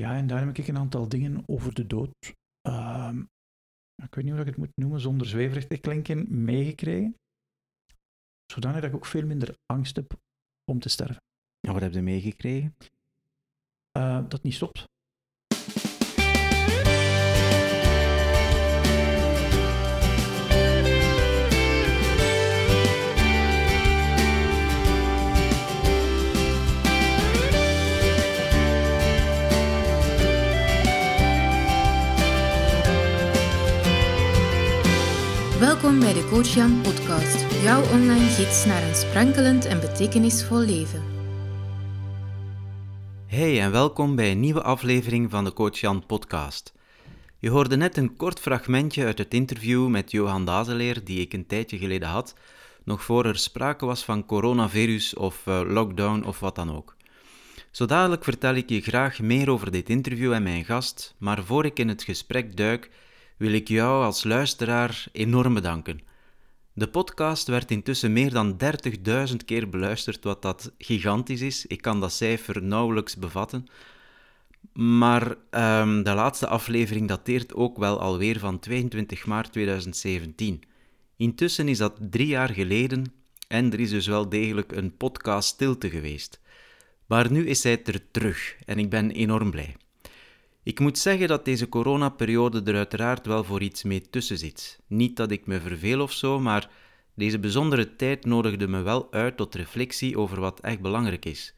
[0.00, 2.34] Ja, en daar heb ik een aantal dingen over de dood.
[2.60, 3.20] Ehm,
[4.02, 7.14] ik weet niet hoe ik het moet noemen, zonder zweverig te klinken, meegekregen.
[8.52, 10.18] Zodanig dat ik ook veel minder angst heb
[10.64, 11.22] om te sterven.
[11.60, 12.76] Ja, wat heb je meegekregen?
[13.98, 14.84] Uh, dat niet stopt.
[35.60, 41.02] Welkom bij de Coach Jan podcast, jouw online gids naar een sprankelend en betekenisvol leven.
[43.26, 46.72] Hey en welkom bij een nieuwe aflevering van de Coach Jan podcast.
[47.38, 51.46] Je hoorde net een kort fragmentje uit het interview met Johan Dazeleer die ik een
[51.46, 52.34] tijdje geleden had,
[52.84, 56.96] nog voor er sprake was van coronavirus of uh, lockdown of wat dan ook.
[57.70, 61.64] Zo dadelijk vertel ik je graag meer over dit interview en mijn gast, maar voor
[61.64, 62.90] ik in het gesprek duik,
[63.40, 66.00] wil ik jou als luisteraar enorm bedanken.
[66.72, 68.56] De podcast werd intussen meer dan
[69.28, 71.66] 30.000 keer beluisterd, wat dat gigantisch is.
[71.66, 73.66] Ik kan dat cijfer nauwelijks bevatten.
[74.72, 80.62] Maar um, de laatste aflevering dateert ook wel alweer van 22 maart 2017.
[81.16, 83.12] Intussen is dat drie jaar geleden
[83.48, 86.40] en er is dus wel degelijk een podcast stilte geweest.
[87.06, 89.76] Maar nu is zij er terug en ik ben enorm blij.
[90.70, 94.80] Ik moet zeggen dat deze coronaperiode er uiteraard wel voor iets mee tussen zit.
[94.86, 96.70] Niet dat ik me verveel of zo, maar
[97.14, 101.54] deze bijzondere tijd nodigde me wel uit tot reflectie over wat echt belangrijk is.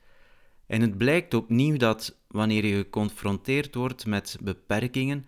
[0.67, 5.25] En het blijkt opnieuw dat wanneer je geconfronteerd wordt met beperkingen,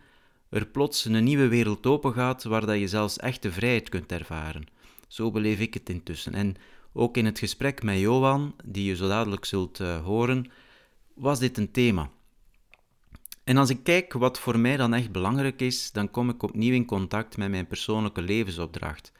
[0.48, 4.66] er plots een nieuwe wereld opengaat waar dat je zelfs echte vrijheid kunt ervaren.
[5.08, 6.34] Zo beleef ik het intussen.
[6.34, 6.56] En
[6.92, 10.50] ook in het gesprek met Johan, die je zo dadelijk zult uh, horen,
[11.14, 12.10] was dit een thema.
[13.44, 16.74] En als ik kijk wat voor mij dan echt belangrijk is, dan kom ik opnieuw
[16.74, 19.12] in contact met mijn persoonlijke levensopdracht.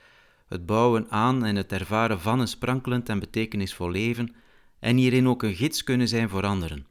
[0.49, 4.35] Het bouwen aan en het ervaren van een sprankelend en betekenisvol leven
[4.79, 6.87] en hierin ook een gids kunnen zijn voor anderen.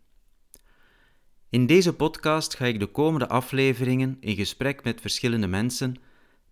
[1.49, 5.95] In deze podcast ga ik de komende afleveringen in gesprek met verschillende mensen,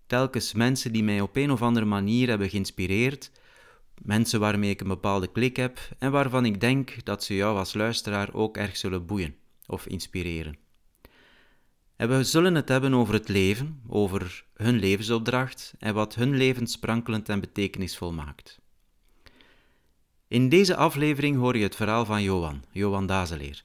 [0.08, 3.32] telkens mensen die mij op een of andere manier hebben geïnspireerd,
[4.02, 7.74] mensen waarmee ik een bepaalde klik heb en waarvan ik denk dat ze jou als
[7.74, 9.36] luisteraar ook erg zullen boeien
[9.68, 10.70] of inspireren.
[12.02, 16.68] En we zullen het hebben over het leven, over hun levensopdracht en wat hun leven
[16.68, 18.60] sprankelend en betekenisvol maakt.
[20.28, 23.64] In deze aflevering hoor je het verhaal van Johan, Johan Dazeleer.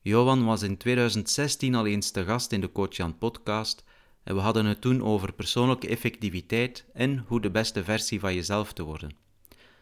[0.00, 3.84] Johan was in 2016 al eens te gast in de Coach Jan podcast
[4.24, 8.72] en we hadden het toen over persoonlijke effectiviteit en hoe de beste versie van jezelf
[8.72, 9.16] te worden.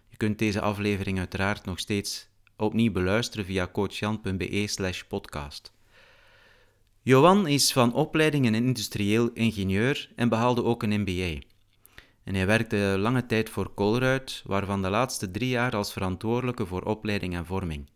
[0.08, 5.72] Je kunt deze aflevering uiteraard nog steeds opnieuw beluisteren via coachjan.be/podcast.
[7.04, 11.46] Johan is van opleiding een industrieel ingenieur en behaalde ook een MBA.
[12.24, 16.82] En hij werkte lange tijd voor Colruyt, waarvan de laatste drie jaar als verantwoordelijke voor
[16.82, 17.90] opleiding en vorming.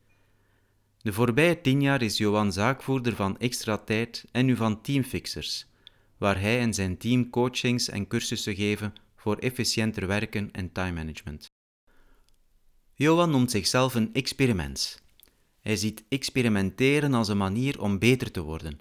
[0.99, 5.67] De voorbije tien jaar is Johan zaakvoerder van Extra Tijd en nu van Teamfixers,
[6.19, 11.47] waar hij en zijn team coachings en cursussen geven voor efficiënter werken en time management.
[12.95, 15.03] Johan noemt zichzelf een experiment.
[15.61, 18.79] Hij ziet experimenteren als een manier om beter te worden,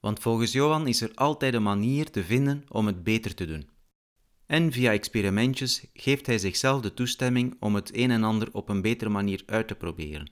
[0.00, 3.68] want volgens Johan is er altijd een manier te vinden om het beter te doen.
[4.46, 8.82] En via experimentjes geeft hij zichzelf de toestemming om het een en ander op een
[8.82, 10.30] betere manier uit te proberen.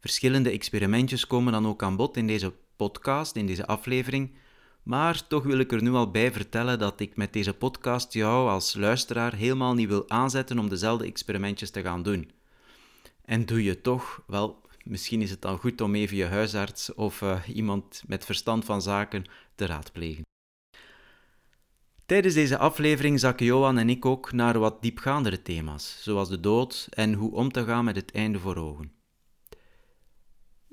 [0.00, 4.34] Verschillende experimentjes komen dan ook aan bod in deze podcast, in deze aflevering,
[4.82, 8.48] maar toch wil ik er nu al bij vertellen dat ik met deze podcast jou
[8.48, 12.30] als luisteraar helemaal niet wil aanzetten om dezelfde experimentjes te gaan doen.
[13.24, 17.20] En doe je toch, wel, misschien is het dan goed om even je huisarts of
[17.20, 19.24] uh, iemand met verstand van zaken
[19.54, 20.22] te raadplegen.
[22.06, 26.86] Tijdens deze aflevering zakken Johan en ik ook naar wat diepgaandere thema's, zoals de dood
[26.90, 28.92] en hoe om te gaan met het einde voor ogen.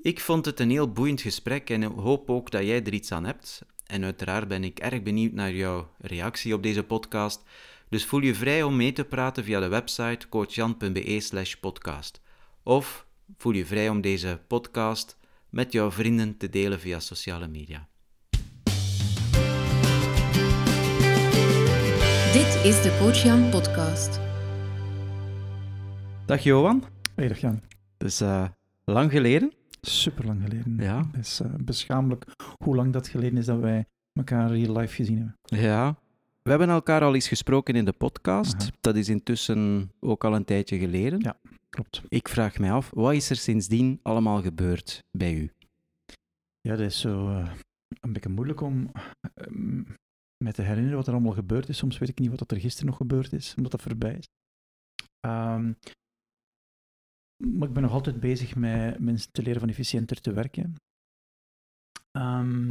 [0.02, 3.26] Ik vond het een heel boeiend gesprek en hoop ook dat jij er iets aan
[3.26, 3.66] hebt.
[3.86, 7.44] En uiteraard ben ik erg benieuwd naar jouw reactie op deze podcast,
[7.90, 12.22] dus voel je vrij om mee te praten via de website coachjan.be/podcast
[12.64, 13.07] of
[13.38, 15.18] voel je vrij om deze podcast
[15.50, 17.88] met jouw vrienden te delen via sociale media.
[22.34, 24.20] Dit is de Coach Jan podcast.
[26.26, 26.84] Dag Johan.
[27.16, 27.62] Hey, dag Jan.
[27.98, 28.48] Het is uh,
[28.84, 29.54] lang geleden.
[29.82, 30.78] Super lang geleden.
[30.80, 31.10] Ja.
[31.12, 32.26] Het is uh, beschamelijk
[32.64, 35.68] hoe lang dat geleden is dat wij elkaar real life gezien hebben.
[35.70, 35.96] Ja.
[36.48, 38.72] We hebben elkaar al eens gesproken in de podcast.
[38.82, 41.20] Dat is intussen ook al een tijdje geleden.
[41.20, 41.40] Ja.
[41.70, 42.02] Klopt.
[42.08, 45.52] Ik vraag mij af, wat is er sindsdien allemaal gebeurd bij u?
[46.62, 47.54] Ja, dat is zo eh,
[48.00, 48.92] een beetje moeilijk om
[49.34, 49.84] ehm,
[50.44, 51.78] me te herinneren wat er allemaal gebeurd is.
[51.78, 54.28] Soms weet ik niet wat er gisteren nog gebeurd is, omdat dat voorbij is.
[55.20, 55.74] Ehm,
[57.44, 60.76] maar ik ben nog altijd bezig met mensen te leren van efficiënter te werken.
[62.12, 62.70] Ehm,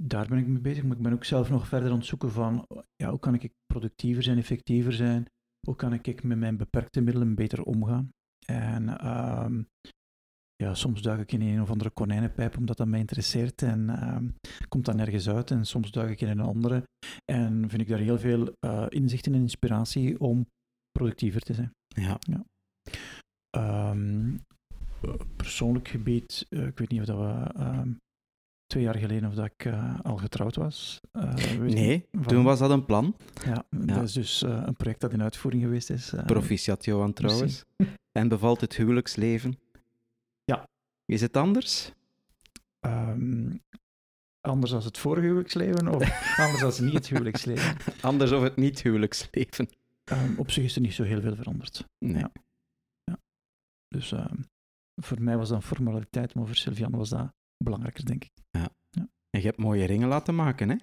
[0.00, 2.30] daar ben ik mee bezig, maar ik ben ook zelf nog verder aan het zoeken
[2.30, 2.66] van
[2.96, 5.26] ja, hoe kan ik productiever zijn, effectiever zijn,
[5.66, 8.10] hoe kan ik met mijn beperkte middelen beter omgaan.
[8.46, 9.62] En ehm,
[10.56, 14.28] ja, soms duik ik in een of andere konijnenpijp omdat dat mij interesseert en ehm,
[14.68, 15.50] komt dat nergens uit.
[15.50, 16.82] En soms duik ik in een andere
[17.24, 20.46] en vind ik daar heel veel uh, inzicht en inspiratie om
[20.90, 21.70] productiever te zijn.
[21.86, 22.18] Ja.
[22.20, 22.44] ja.
[23.90, 24.40] Um,
[25.36, 27.96] persoonlijk gebied, uh, ik weet niet of dat we
[28.68, 31.00] twee jaar geleden of dat ik uh, al getrouwd was.
[31.12, 32.22] Uh, nee, van...
[32.22, 33.16] toen was dat een plan.
[33.44, 33.94] Ja, ja.
[33.94, 36.12] dat is dus uh, een project dat in uitvoering geweest is.
[36.26, 37.64] Proficiat Johan trouwens.
[38.12, 39.58] en bevalt het huwelijksleven?
[40.44, 40.68] Ja.
[41.04, 41.92] Is het anders?
[42.80, 43.62] Um,
[44.40, 46.02] anders als het vorige huwelijksleven of
[46.44, 47.76] anders als niet het huwelijksleven?
[48.00, 49.68] anders of het niet huwelijksleven.
[50.12, 51.84] Um, op zich is er niet zo heel veel veranderd.
[51.98, 52.18] Nee.
[52.18, 52.30] Ja.
[53.04, 53.18] ja.
[53.88, 54.14] Dus
[55.02, 58.32] voor mij was dat een formaliteit, maar voor Sylviane was dat belangrijker, denk ik.
[58.50, 58.68] Ja.
[58.90, 59.08] ja.
[59.30, 60.76] En je hebt mooie ringen laten maken, hè?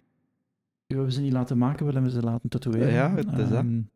[0.85, 2.93] We hebben ze niet laten maken, we hebben ze laten tatoeëren.
[2.93, 3.51] Ja, het is dat.
[3.51, 3.89] Um,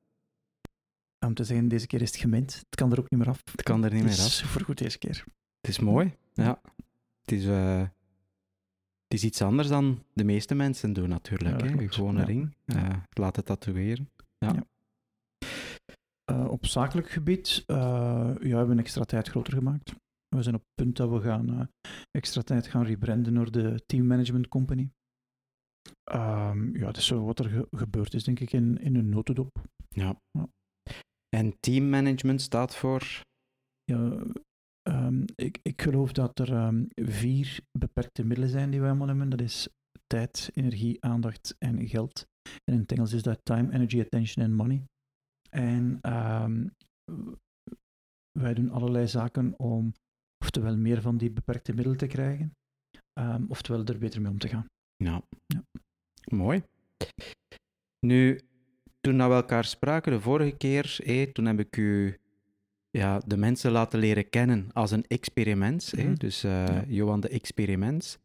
[1.26, 2.56] om te zeggen, deze keer is het gemint.
[2.56, 3.42] Het kan er ook niet meer af.
[3.52, 4.18] Het kan er niet meer af.
[4.18, 5.24] Super goed deze keer.
[5.62, 6.62] Het is mooi, ja.
[7.22, 7.80] Het is, uh,
[9.04, 11.62] het is iets anders dan de meeste mensen doen, natuurlijk.
[11.62, 11.88] Ja, hè?
[11.88, 12.26] Gewoon een ja.
[12.26, 14.10] ring, uh, laten tatoeëren.
[14.38, 14.54] Ja.
[14.54, 14.64] ja.
[16.32, 19.94] Uh, op zakelijk gebied, ja, hebben extra tijd groter gemaakt.
[20.36, 21.66] We zijn op het punt dat we gaan uh,
[22.12, 24.90] extra tijd gaan rebranden door de Team Management Company.
[26.12, 29.10] Um, ja, dat is zo wat er ge gebeurd is, denk ik, in, in een
[29.10, 29.62] notendop.
[29.90, 30.22] Ja.
[30.32, 30.48] ja.
[31.30, 33.22] En team management staat voor?
[33.84, 34.26] Ja,
[34.90, 39.30] um, ik, ik geloof dat er um, vier beperkte middelen zijn die we allemaal hebben.
[39.30, 39.70] Dat is
[40.08, 42.28] tijd, energie, aandacht en geld.
[42.64, 44.84] En in het Engels is dat time, energy, attention en money.
[45.50, 46.00] En
[48.40, 49.94] wij doen allerlei zaken om
[50.50, 52.56] oftewel meer van die beperkte middelen te krijgen,
[53.20, 54.66] um, oftewel er beter mee om te gaan.
[54.96, 55.22] Ja.
[55.46, 55.64] ja.
[56.36, 56.64] Mooi.
[58.00, 58.40] Nu,
[59.02, 61.00] toen we elkaar spraken de vorige keer,
[61.34, 62.18] toen heb ik u
[62.90, 65.94] ja, de mensen laten leren kennen als een experiment.
[65.96, 66.16] Mm -hmm.
[66.16, 66.84] Dus uh, ja.
[66.88, 68.20] Johan de Experiment.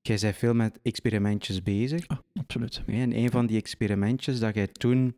[0.00, 2.06] Jij bent veel met experimentjes bezig.
[2.06, 2.82] Ah, absoluut.
[2.86, 5.16] En een van die experimentjes dat jij toen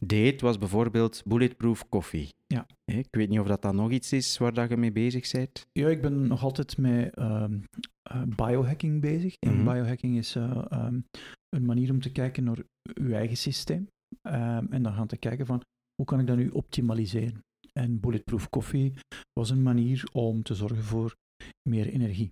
[0.00, 2.28] deed, was bijvoorbeeld bulletproof koffie.
[2.46, 2.66] Ja.
[2.84, 5.66] Ik weet niet of dat dan nog iets is waar dat je mee bezig bent.
[5.72, 7.44] Ja, ik ben nog altijd met uh,
[8.12, 9.34] uh, biohacking bezig.
[9.38, 9.72] En mm -hmm.
[9.72, 11.04] biohacking is uh, um,
[11.48, 12.58] een manier om te kijken naar
[12.94, 13.88] uw eigen systeem.
[14.22, 15.62] Um, en dan gaan te kijken van,
[15.94, 17.44] hoe kan ik dat nu optimaliseren?
[17.72, 18.94] En bulletproof koffie
[19.32, 21.16] was een manier om te zorgen voor
[21.68, 22.30] meer energie.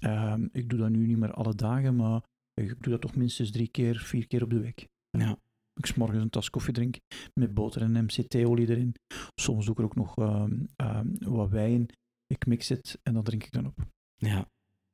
[0.00, 2.22] Um, ik doe dat nu niet meer alle dagen, maar
[2.54, 4.86] ik doe dat toch minstens drie keer, vier keer op de week.
[5.10, 5.38] Ja
[5.74, 6.96] ik s morgens een tas koffie drink
[7.34, 8.94] met boter en MCT-olie erin.
[9.34, 11.86] Soms doe ik er ook nog um, um, wat wijn.
[12.26, 13.86] Ik mix het en dan drink ik dan op.
[14.16, 14.48] Ja.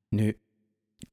[0.08, 0.38] Nu,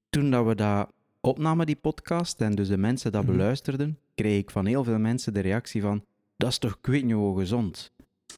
[0.10, 0.92] toen dat we dat
[1.22, 3.38] opnamen, die podcast, en dus de mensen dat mm -hmm.
[3.38, 6.06] beluisterden, kreeg ik van heel veel mensen de reactie van,
[6.36, 7.92] dat is toch, hoe gezond.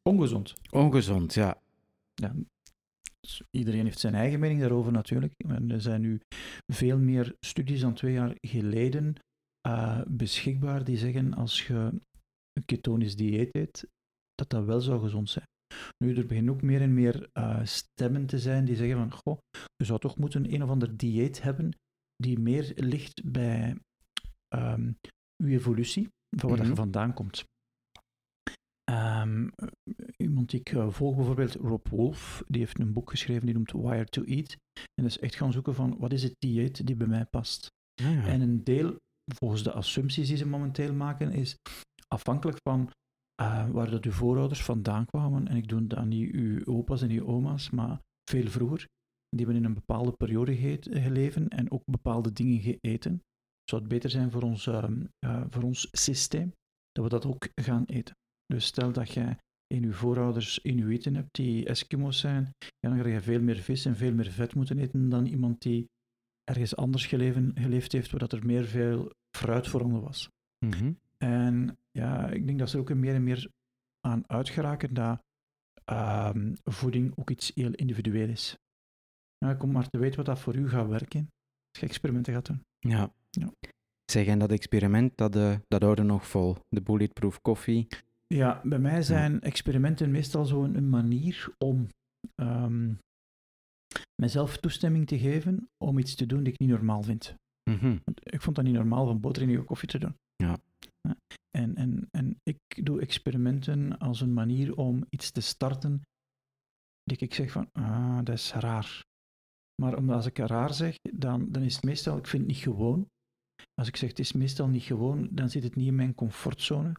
[0.04, 0.54] Ongezond.
[0.72, 1.62] Ongezond, ja.
[2.14, 2.34] Ja,
[3.20, 5.34] dus iedereen heeft zijn eigen mening daarover natuurlijk.
[5.38, 6.22] En er zijn nu
[6.68, 9.15] veel meer studies dan twee jaar geleden
[9.70, 11.74] uh, beschikbaar die zeggen als je
[12.54, 13.88] een ketonisch dieet eet,
[14.34, 15.48] dat dat wel zou gezond zijn.
[16.04, 19.38] Nu, er beginnen ook meer en meer uh, stemmen te zijn die zeggen van, goh,
[19.76, 21.72] je zou toch moeten een of ander dieet hebben
[22.16, 23.78] die meer ligt bij
[24.56, 24.98] um,
[25.44, 26.70] uw evolutie, van waar mm -hmm.
[26.70, 27.44] je vandaan komt.
[28.92, 29.52] Um,
[30.18, 33.72] iemand die ik uh, volg, bijvoorbeeld Rob Wolf, die heeft een boek geschreven die noemt
[33.72, 34.58] Wired to Eat.
[34.74, 37.68] En dat is echt gaan zoeken van, wat is het dieet die bij mij past?
[37.94, 38.26] Ja, ja.
[38.26, 38.98] En een deel
[39.36, 41.55] volgens de assumpties die ze momenteel maken, is
[42.07, 42.91] afhankelijk van
[43.41, 45.48] uh, waar dat uw voorouders vandaan kwamen.
[45.48, 48.88] En ik doe dan niet uw opa's en uw oma's, maar veel vroeger.
[49.29, 53.21] Die hebben in een bepaalde periode geleefd en ook bepaalde dingen gegeten.
[53.63, 54.83] Zou het beter zijn voor ons, uh,
[55.25, 56.53] uh, voor ons systeem
[56.91, 58.15] dat we dat ook gaan eten.
[58.45, 63.21] Dus stel dat jij in uw voorouders Inuiten hebt die Eskimo's zijn, dan ga je
[63.21, 65.86] veel meer vis en veel meer vet moeten eten dan iemand die
[66.43, 70.29] ergens anders geleven, geleefd heeft, waar dat er meer veel fruit voorhanden was.
[70.65, 71.00] Mm -hmm.
[71.17, 73.50] En ja, ik denk dat ze ook er meer en meer
[74.00, 75.21] aan uitgeraken dat
[75.86, 78.57] um, voeding ook iets heel individueel is.
[79.38, 81.19] Ja, kom maar te weten wat dat voor u gaat werken,
[81.71, 82.63] als je experimenten gaat doen.
[82.79, 83.13] Ja.
[83.29, 83.51] ja.
[84.12, 87.88] Zeg, en dat experiment, dat, uh, dat houden nog vol, de bulletproof koffie?
[88.27, 89.39] Ja, bij mij zijn ja.
[89.39, 91.88] experimenten meestal zo'n een manier om
[92.36, 93.00] um,
[94.21, 97.36] mezelf toestemming te geven om iets te doen die ik niet normaal vind.
[97.70, 97.98] Mhm.
[98.04, 100.16] Want ik vond dat niet normaal van boter in je koffie te doen.
[100.36, 100.58] Ja.
[101.58, 106.02] En, en, en ik doe experimenten als een manier om iets te starten
[107.04, 109.04] die ik zeg van, ah, dat is raar.
[109.82, 112.62] Maar omdat als ik raar zeg, dan, dan is het meestal, ik vind het niet
[112.62, 113.08] gewoon.
[113.74, 116.94] Als ik zeg het is meestal niet gewoon, dan zit het niet in mijn comfortzone.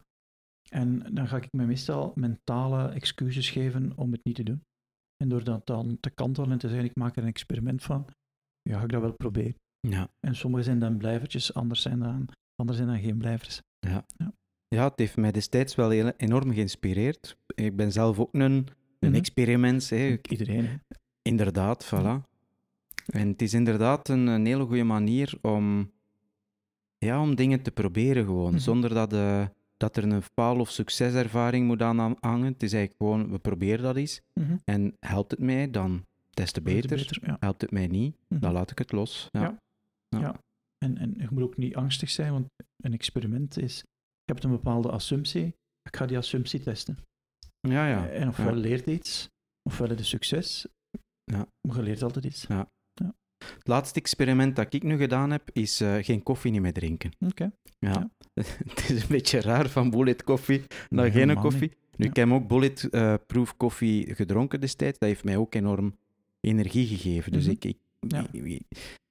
[0.69, 4.63] En dan ga ik me meestal mentale excuses geven om het niet te doen.
[5.17, 8.07] En door dat dan te kantelen en te zeggen, ik maak er een experiment van,
[8.61, 9.55] ja, ga ik dat wel proberen.
[9.81, 10.09] Ja.
[10.19, 13.61] En sommige zijn dan blijvertjes, anders zijn dan, anders zijn dan geen blijvers.
[14.67, 17.37] ja, het heeft mij destijds wel heel- enorm geïnspireerd.
[17.55, 18.65] Ik ben zelf ook een, een
[18.99, 19.13] Mhm.
[19.13, 19.89] experiment.
[19.89, 20.17] Hè.
[20.29, 20.75] Iedereen, hè.
[21.21, 22.29] Inderdaad, voilà.
[23.05, 25.91] En het is inderdaad een, een hele goede manier om,
[26.97, 28.59] ja, om dingen te proberen gewoon, Mhm.
[28.61, 29.45] zonder dat, eh,
[29.77, 32.51] dat er een faal- of succeservaring moet aan hangen.
[32.53, 34.21] Het is eigenlijk gewoon, we proberen dat eens.
[34.33, 34.57] Mhm.
[34.63, 37.19] En helpt het mij, dan des te beter.
[37.21, 37.37] ja.
[37.39, 39.27] Helpt het mij niet, dan laat ik het los.
[39.31, 39.41] Ja.
[39.41, 39.57] Ja.
[40.19, 40.39] Ja.
[40.85, 42.47] En, en je moet ook niet angstig zijn, want
[42.83, 43.77] een experiment is,
[44.23, 45.45] je hebt een bepaalde assumptie,
[45.89, 46.97] ik ga die assumptie testen.
[47.67, 48.07] Ja, ja.
[48.09, 48.61] En ofwel ja.
[48.61, 49.27] leert iets,
[49.69, 50.67] ofwel het is succes,
[51.23, 51.47] Ja.
[51.67, 52.47] maar je leert altijd iets.
[53.41, 57.11] Het laatste experiment dat ik nu gedaan heb, is eh, geen koffie niet meer drinken.
[57.19, 57.51] Oké.
[57.79, 57.91] Ja.
[57.91, 58.09] Ja.
[58.67, 61.61] het is een beetje raar van bullet koffie naar Nee, geen koffie.
[61.61, 61.77] niet.
[61.97, 62.09] Nu, Ja.
[62.09, 64.99] ik heb ook bulletproof koffie gedronken destijds.
[64.99, 65.97] Dat heeft mij ook enorm
[66.39, 67.31] energie gegeven.
[67.31, 67.51] Dus Mhm.
[67.51, 67.77] ik, ik,
[68.07, 68.27] Ja.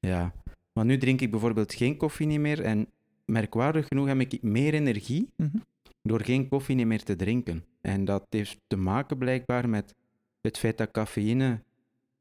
[0.00, 0.32] ja.
[0.72, 2.60] Maar nu drink ik bijvoorbeeld geen koffie niet meer.
[2.62, 2.86] En
[3.24, 5.56] merkwaardig genoeg heb ik meer energie Mhm.
[6.02, 7.64] door geen koffie niet meer te drinken.
[7.80, 9.94] En dat heeft te maken blijkbaar met
[10.40, 11.62] het feit dat cafeïne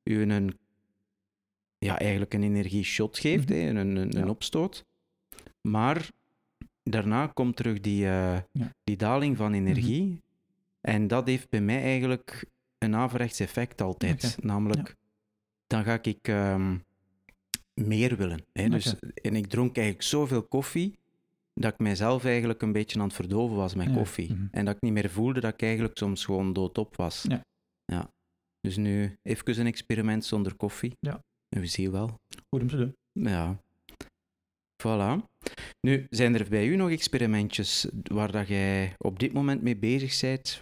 [0.03, 0.57] u een,
[1.77, 3.57] ja, eigenlijk een energieshot geeft, Mhm.
[3.59, 4.85] hè, een, een, opstoot.
[5.61, 6.09] Maar
[6.83, 8.45] daarna komt terug die, eh, Ja.
[8.53, 8.67] Mhm.
[8.83, 10.21] die daling van energie.
[10.81, 12.45] En dat heeft bij mij eigenlijk
[12.77, 14.37] een averechts effect altijd.
[14.41, 14.95] Namelijk,
[15.67, 16.77] dan ga ik ehm,
[17.79, 18.45] meer willen.
[18.53, 18.69] Hè?
[18.69, 20.97] Dus, en ik dronk eigenlijk zoveel koffie
[21.53, 24.33] dat ik mijzelf eigenlijk een beetje aan het verdoven was met Ja, koffie.
[24.33, 24.45] mhm.
[24.51, 27.25] En dat ik niet meer voelde dat ik eigenlijk soms gewoon doodop was.
[27.29, 27.41] Ja.
[27.85, 28.11] ja.
[28.61, 30.97] Dus nu even een experiment zonder koffie.
[30.99, 31.23] Ja.
[31.49, 32.19] En we zien wel.
[32.49, 32.95] Goed om te doen.
[33.11, 33.61] Ja.
[34.83, 35.23] Voilà.
[35.81, 40.19] Nu, zijn er bij u nog experimentjes waar dat jij op dit moment mee bezig
[40.21, 40.59] bent?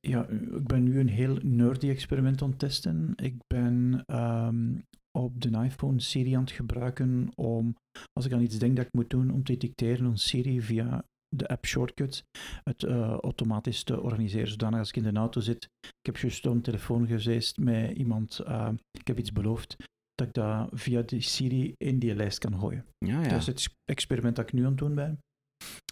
[0.00, 3.12] Ja, ik ben nu een heel nerdy experiment aan het testen.
[3.16, 4.74] Ik ben ehm,
[5.16, 7.76] op de iPhone Siri aan het gebruiken om,
[8.12, 11.04] als ik aan iets denk dat ik moet doen, om te dicteren aan Siri via
[11.28, 12.24] de app Shortcuts,
[12.64, 14.48] het eh, automatisch te organiseren.
[14.48, 18.38] Zodanig als ik in de auto zit, ik heb juist een telefoon gezegd met iemand,
[18.38, 19.76] eh, ik heb iets beloofd,
[20.14, 22.84] dat ik dat via de Siri in die lijst kan gooien.
[22.98, 23.28] Ja, ja.
[23.28, 25.18] Dat is het experiment dat ik nu aan het doen ben.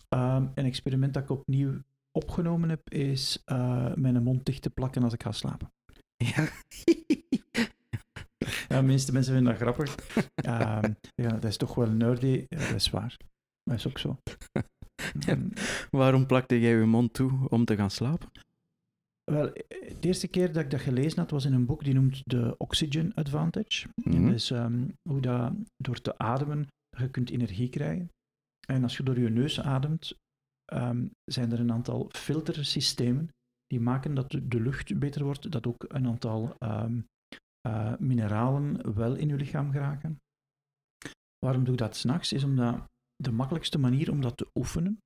[0.09, 1.83] Ehm, een experiment dat ik opnieuw
[2.19, 5.73] opgenomen heb, is eh, mijn mond dicht te plakken als ik ga slapen.
[6.16, 6.49] Ja.
[8.68, 9.94] Ja, de meeste mensen vinden dat grappig.
[10.34, 12.46] Ehm, ja, dat is toch wel nerdy.
[12.48, 13.16] Ja, dat is waar.
[13.62, 14.16] Maar dat is ook zo.
[15.26, 15.48] Ehm,
[15.90, 18.28] Waarom plakte jij je mond toe om te gaan slapen?
[19.24, 21.94] wel, eh, de eerste keer dat ik dat gelezen had, was in een boek die
[21.94, 23.88] noemt The Oxygen Advantage.
[23.94, 28.10] Dat is ehm, hoe dat door te ademen, je kunt energie krijgen.
[28.66, 30.14] En als je door je neus ademt,
[30.64, 33.28] ehm, zijn er een aantal filtersystemen
[33.66, 36.56] die maken dat de, de lucht beter wordt, dat ook een aantal
[37.68, 40.18] eh, mineralen wel in je lichaam geraken.
[41.38, 42.33] Waarom doe ik dat s'nachts?
[42.33, 42.85] Is omdat
[43.16, 44.99] de makkelijkste manier om dat te oefenen,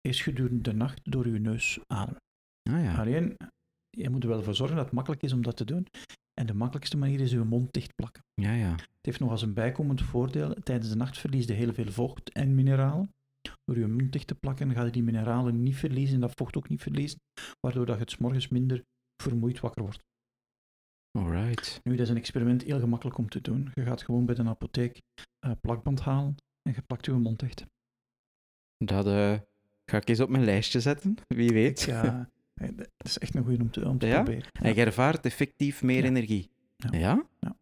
[0.00, 2.20] is gedurende de nacht door je neus ademen.
[2.70, 2.94] Ah ja.
[2.94, 3.36] Alleen,
[3.90, 5.86] je moet er wel voor zorgen dat het makkelijk is om dat te doen.
[6.40, 8.22] En de makkelijkste manier is je mond dicht plakken.
[8.34, 8.70] Ja, ja.
[8.70, 12.32] Het heeft nog als een bijkomend voordeel, tijdens de nacht verlies je heel veel vocht
[12.32, 13.10] en mineralen.
[13.64, 16.56] Door je mond dicht te plakken ga je die mineralen niet verliezen en dat vocht
[16.56, 17.18] ook niet verliezen,
[17.60, 18.82] waardoor dat je het 's morgens minder
[19.22, 20.00] vermoeid wakker wordt.
[21.12, 21.80] Alright.
[21.84, 23.70] Nu, dat is een experiment heel gemakkelijk om te doen.
[23.74, 25.00] Je gaat gewoon bij de apotheek
[25.38, 27.64] eh, plakband halen en je plakt je mond dicht.
[28.76, 29.38] Dat eh,
[29.84, 31.14] ga ik eens op mijn lijstje zetten.
[31.26, 31.80] Wie weet.
[31.80, 34.22] Ja, eh, dat is echt een goede om te, om te Ja?
[34.22, 34.50] proberen.
[34.52, 36.08] En je ervaart effectief meer Ja.
[36.08, 36.50] energie.
[36.76, 37.26] Ja.
[37.40, 37.56] Ja?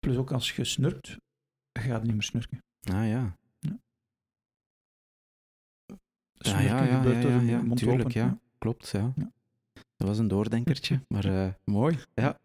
[0.00, 1.08] Plus ook als je snurkt,
[1.72, 2.58] je gaat niet meer snurken.
[2.92, 3.36] Ah ja.
[6.38, 8.20] Snurken ja, ja, gebeurt ja, door ja, je ja, mond tuurlijk, open.
[8.20, 8.38] ja.
[8.58, 9.12] Klopt, ja.
[9.96, 11.98] Dat was een doordenkertje, maar eh, mooi.
[12.14, 12.38] Ja.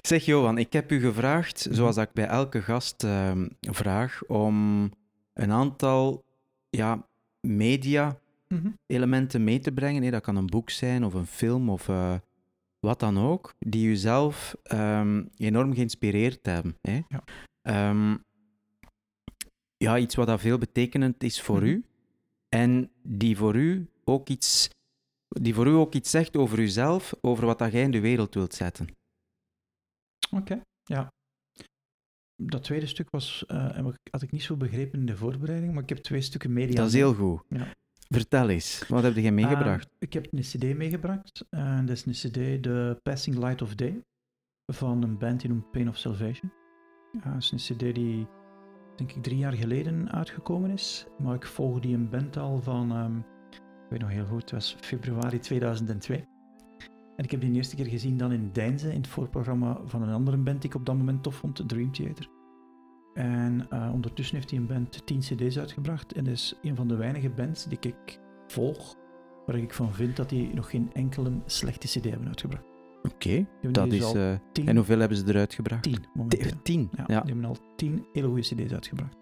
[0.00, 4.82] Zeg Johan, ik heb u gevraagd, zoals dat ik bij elke gast ehm, vraag, om
[5.32, 6.24] een aantal
[6.70, 7.06] ja,
[7.40, 9.48] media-elementen Mhm.
[9.50, 10.02] mee te brengen.
[10.02, 10.10] hè.
[10.10, 12.14] Dat kan een boek zijn of een film of eh,
[12.80, 16.76] wat dan ook, die u zelf ehm, enorm geïnspireerd hebben.
[16.80, 17.00] Hè?
[17.08, 17.22] Ja.
[17.62, 18.16] Ehm,
[19.76, 21.66] ja, iets wat dat veel betekenend is voor Mhm.
[21.66, 21.84] u
[22.48, 24.70] en die voor u ook iets,
[25.28, 28.34] die voor u ook iets zegt over uzelf, over wat dat jij in de wereld
[28.34, 28.86] wilt zetten.
[30.30, 31.12] Oké, ja.
[32.42, 35.88] Dat tweede stuk was, ik- had ik niet zo begrepen in de voorbereiding, maar ik
[35.88, 36.74] heb twee stukken media.
[36.76, 37.42] Dat is heel goed.
[37.48, 37.74] Ja.
[38.08, 39.84] Vertel eens, wat heb je meegebracht?
[39.86, 41.44] Eh, ik heb een cd meegebracht.
[41.50, 44.00] En dat is een cd, The Passing Light of Day,
[44.72, 46.52] van een band die noemt Pain of Salvation.
[47.12, 48.26] Ja, dat is een cd die,
[48.96, 51.06] denk ik, drie jaar geleden uitgekomen is.
[51.18, 53.20] Maar ik volg die een band al van, ehm,
[53.86, 56.24] ik weet nog heel goed, het was februari 2002.
[57.16, 60.14] En ik heb die eerste keer gezien dan in Deinze, in het voorprogramma van een
[60.14, 62.28] andere band die ik op dat moment tof vond, Dream Theater.
[63.14, 66.12] En eh, ondertussen heeft hij een band 10 cd's uitgebracht.
[66.12, 68.96] En dat is een van de weinige bands die ik volg,
[69.46, 72.64] waar ik van vind dat die nog geen enkele slechte cd hebben uitgebracht.
[73.02, 74.12] Oké, dat is...
[74.52, 75.82] tien, en hoeveel hebben ze eruit gebracht?
[75.82, 76.50] tien momenteel.
[76.62, 77.20] Tien, Ja, ja.
[77.20, 79.16] die hebben al tien hele goede cd's uitgebracht.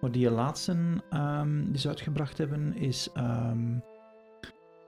[0.00, 3.78] Maar die laatste ehm, die ze uitgebracht hebben is ehm,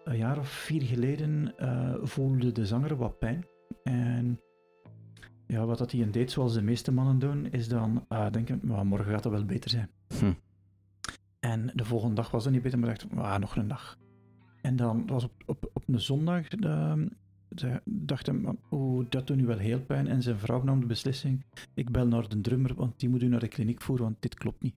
[0.04, 3.46] een jaar of vier geleden eh, voelde de zanger wat pijn.
[3.82, 4.40] En
[5.46, 8.86] ja, wat dat hij deed, zoals de meeste mannen doen, is dan eh, denken, "Maar
[8.86, 9.90] morgen gaat het wel beter zijn.
[10.18, 10.32] Hm.
[11.40, 13.98] En de volgende dag was het niet beter, maar dacht, ah, nog een dag.
[14.60, 17.08] En dan was op, op, op een zondag, de,
[17.54, 20.06] ze dacht hem, oh, dat doet nu wel heel pijn.
[20.06, 23.28] En zijn vrouw nam de beslissing, ik bel naar de drummer, want die moet u
[23.28, 24.74] naar de kliniek voeren, want dit klopt niet.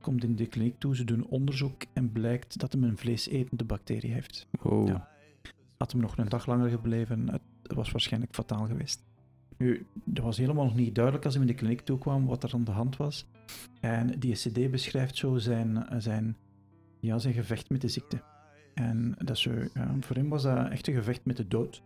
[0.00, 4.12] Komt in de kliniek toe, ze doen onderzoek en blijkt dat hem een vleesetende bacterie
[4.12, 4.46] heeft.
[4.62, 4.86] Oh.
[4.86, 5.08] Ja.
[5.76, 7.42] Had hem nog een dag langer gebleven, het
[7.74, 9.04] was waarschijnlijk fataal geweest.
[9.56, 12.54] Nu, dat was helemaal nog niet duidelijk als hij in de kliniek toekwam wat er
[12.54, 13.26] aan de hand was.
[13.80, 16.36] En die CD beschrijft zo zijn, zijn,
[17.00, 18.22] ja, zijn gevecht met de ziekte.
[18.74, 21.82] En dat zo, ja, voor hem was dat echt een gevecht met de dood.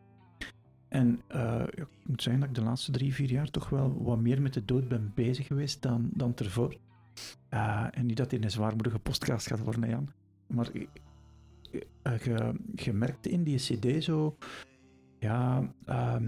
[0.89, 4.19] En eh, ik moet zeggen dat ik de laatste drie, vier jaar toch wel wat
[4.19, 6.77] meer met de dood ben bezig geweest dan, dan ervoor.
[7.49, 10.09] Eh, en niet dat dit een zwaarmoedige podcast gaat worden, Jan.
[10.47, 10.83] Maar eh,
[12.03, 14.37] eh, je, je merkte in die cd zo...
[15.19, 16.23] Ja, ehm,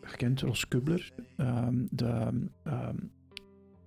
[0.00, 1.12] je kent Ros Kubler.
[1.36, 2.30] ehm, de,
[2.62, 2.96] ehm,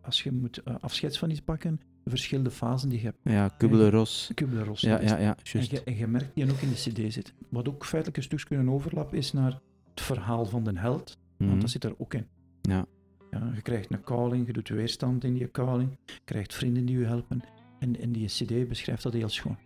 [0.01, 3.17] als je moet eh, afscheid van iets pakken, de verschillende fasen die je hebt.
[3.23, 4.32] Ja, Kubler-Ross.
[4.34, 4.82] Kubler-Ross.
[4.82, 5.71] Ja, ja, ja, en juist.
[5.71, 6.75] je, en je merkt die ook in de
[7.06, 7.34] cd zitten.
[7.49, 11.17] Wat ook feitelijk een stukje een overlap is naar het verhaal van de held.
[11.38, 11.60] Want Mhm.
[11.60, 12.28] dat zit er ook in.
[12.62, 12.86] Ja.
[13.31, 16.99] Ja, je krijgt een calling, je doet weerstand in die calling, je krijgt vrienden die
[16.99, 17.41] je helpen.
[17.79, 19.57] En, en die cd beschrijft dat heel schoon.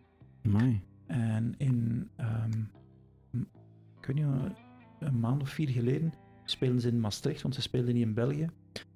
[0.46, 0.82] Amai.
[1.08, 2.50] En in, ehm,
[3.32, 3.48] m-
[4.00, 7.62] ik weet niet, eh, een maand of vier geleden speelden ze in Maastricht, want ze
[7.62, 8.50] speelden niet in België.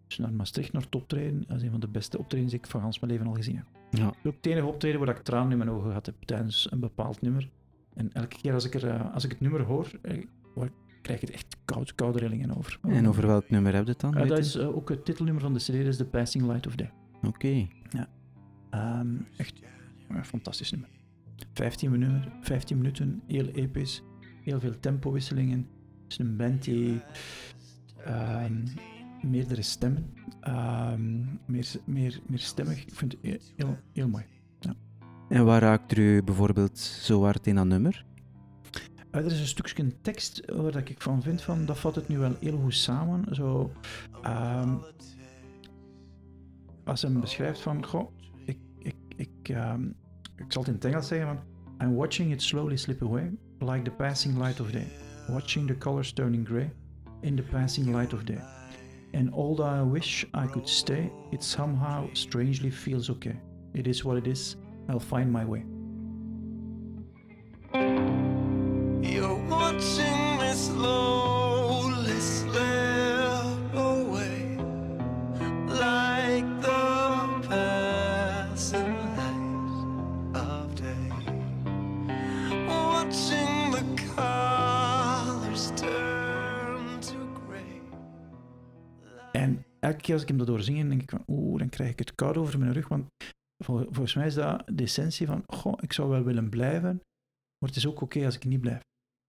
[0.07, 2.67] Dus naar Maastricht naar het optreden, dat is een van de beste optredens die ik
[2.67, 3.65] van gans mijn leven al gezien heb.
[3.91, 4.05] Ja.
[4.05, 6.71] Dat is ook het enige optreden waar ik tranen in mijn ogen gehad heb tijdens
[6.71, 7.49] een bepaald nummer.
[7.93, 10.23] En elke keer als ik, er, eh, als ik het nummer hoor, eh,
[10.55, 10.71] word-
[11.07, 12.79] krijg er echt koud, koude rillingen over.
[12.81, 14.11] En over welk nummer heb je het dan?
[14.11, 14.37] Dat je?
[14.37, 16.91] is eh, ook het titelnummer van de CD, dat is The Passing Light of Day.
[17.23, 17.67] Oké.
[18.69, 19.61] Ehm, echt
[20.09, 20.89] een fantastisch nummer.
[21.53, 24.03] 15 minuten, 15 minuten, heel episch,
[24.41, 25.67] heel veel tempowisselingen.
[26.03, 27.01] Het is een band die
[28.05, 28.65] ehm,
[29.21, 32.81] meerdere stemmen, ehm, meer, meer, meer stemmig.
[32.81, 34.25] Ik vind het heel, heel, mooi.
[35.29, 38.05] En waar raakt u bijvoorbeeld zo hard in dat nummer?
[39.11, 42.07] Eh, er is een stukje tekst waar dat ik van vind van, dat vat het
[42.07, 43.35] nu wel heel goed samen.
[43.35, 43.71] Zo,
[44.21, 44.75] ehm,
[46.83, 48.11] als hij hem beschrijft van, goh,
[48.45, 49.83] ik, ik, ik, ehm,
[50.35, 51.39] ik zal het in het Engels zeggen,
[51.81, 54.87] I'm watching it slowly slip away, like the passing light of day.
[55.27, 56.73] Watching the colors turning grey
[57.21, 58.41] in the passing light of day.
[59.13, 63.39] And although I wish I could stay, it somehow strangely feels okay.
[63.73, 64.55] It is what it is,
[64.87, 65.76] I'll find my way.
[92.21, 92.87] Koud over mijn rug.
[92.87, 93.07] Want
[93.63, 97.01] vol- volgens mij is dat de essentie van, goh, ik zou wel willen blijven,
[97.57, 98.81] maar het is ook oké als ik niet blijf.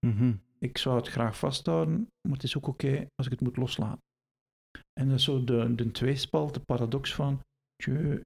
[0.05, 0.33] Mhm.
[0.59, 3.99] Ik zou het graag vasthouden, maar het is ook oké als ik het moet loslaten.
[4.99, 7.41] En dat is zo de, de tweespalt, de paradox van,
[7.83, 8.19] tjö,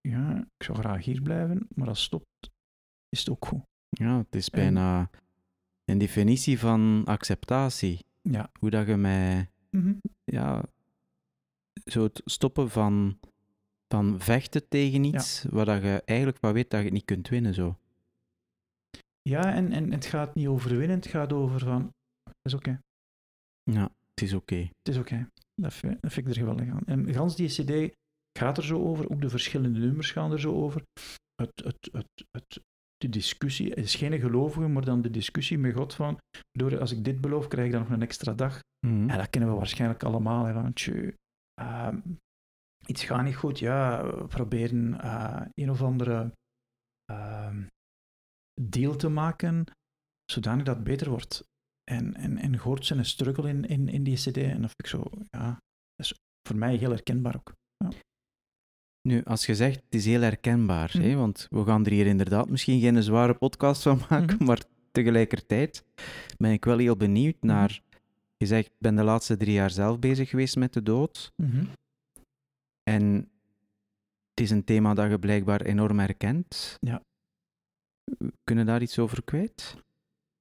[0.00, 2.50] ja, ik zou graag hier blijven, maar als het stopt,
[3.08, 3.62] is het ook goed.
[3.88, 5.10] Ja, het is En- bijna
[5.84, 8.04] een definitie van acceptatie.
[8.22, 8.50] Ja.
[8.60, 9.94] Hoe dat je mij, Mhm.
[10.24, 10.64] ja,
[11.84, 13.18] zo het stoppen van,
[13.88, 17.28] van vechten tegen iets, waar dat je eigenlijk van weet dat je het niet kunt
[17.28, 17.76] winnen, zo.
[19.22, 21.82] Ja, en, en het gaat niet over winnen, het gaat over van,
[22.22, 22.80] het is oké.
[23.62, 24.56] Ja, het is oké.
[24.56, 25.28] Het is oké.
[25.54, 26.82] Dat, vind- dat vind ik er geweldig aan.
[26.86, 27.94] En gans die cd
[28.38, 30.82] gaat er zo over, ook de verschillende nummers gaan er zo over.
[31.34, 32.60] Het, het, het, het,
[32.96, 36.18] de discussie, hij is geen gelovige, maar dan de discussie met God van,
[36.52, 38.60] door als ik dit beloof, krijg ik dan nog een extra dag.
[38.86, 39.08] Mhm.
[39.08, 40.44] Ja, dat kennen we waarschijnlijk allemaal.
[40.44, 41.14] Hè, van, tjie,
[41.54, 41.98] ehm,
[42.90, 46.32] iets gaat niet goed, ja, we proberen eh, een of andere
[47.04, 47.62] ehm,
[48.60, 49.64] deal te maken,
[50.32, 51.44] zodanig dat het beter wordt.
[51.90, 54.36] En, en, en hoort zijn struggle in, in, in die cd.
[54.36, 55.46] En dat vind ik zo, ja,
[55.94, 56.14] dat is
[56.48, 57.52] voor mij heel herkenbaar ook.
[59.08, 61.16] Nu, als je zegt, het is heel herkenbaar, hè, Mhm.
[61.18, 64.44] want we gaan er hier inderdaad misschien geen zware podcast van maken, Mhm.
[64.44, 65.84] maar tegelijkertijd
[66.36, 67.46] ben ik wel heel benieuwd Mhm.
[67.46, 67.82] naar...
[68.36, 71.32] Je zegt, ik ben de laatste drie jaar zelf bezig geweest met de dood.
[72.88, 73.30] En
[74.30, 76.76] het is een thema dat je blijkbaar enorm herkent.
[76.80, 77.02] Ja.
[78.44, 79.76] Kunnen daar iets over kwijt?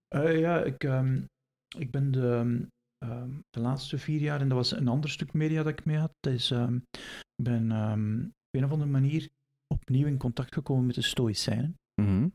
[0.08, 1.22] Eh, ja, ik, ehm,
[1.78, 2.64] ik ben de, ehm,
[2.98, 5.98] ehm, de laatste vier jaar, en dat was een ander stuk media dat ik mee
[5.98, 9.30] had, dat is, ik ben op een of andere manier
[9.68, 11.78] opnieuw in contact gekomen met de Stoïcijnen.
[12.02, 12.28] Mhm.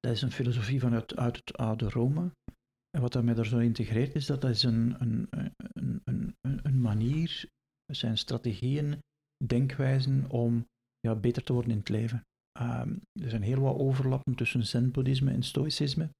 [0.00, 2.30] Dat is een filosofie vanuit uit het oude Rome.
[2.90, 5.28] En wat daarmee daar zo integreert is dat dat is een, een,
[6.04, 7.48] een, een manier,
[7.86, 8.98] het zijn strategieën,
[9.44, 10.66] denkwijzen om
[11.00, 12.22] ja, beter te worden in het leven.
[12.52, 16.10] Ehm, er zijn heel wat overlappen tussen zen-boeddhisme en stoïcisme.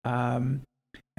[0.00, 0.58] Ehm,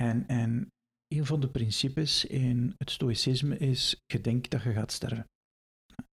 [0.02, 0.68] en, en
[1.08, 5.26] een van de principes in het stoïcisme is, gedenk dat je gaat sterven.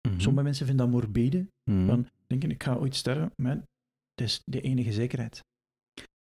[0.07, 0.19] Mhm.
[0.19, 1.85] Sommige mensen vinden dat morbide, Mhm.
[1.85, 5.43] van denken ik ga ooit sterven, maar het is de enige zekerheid.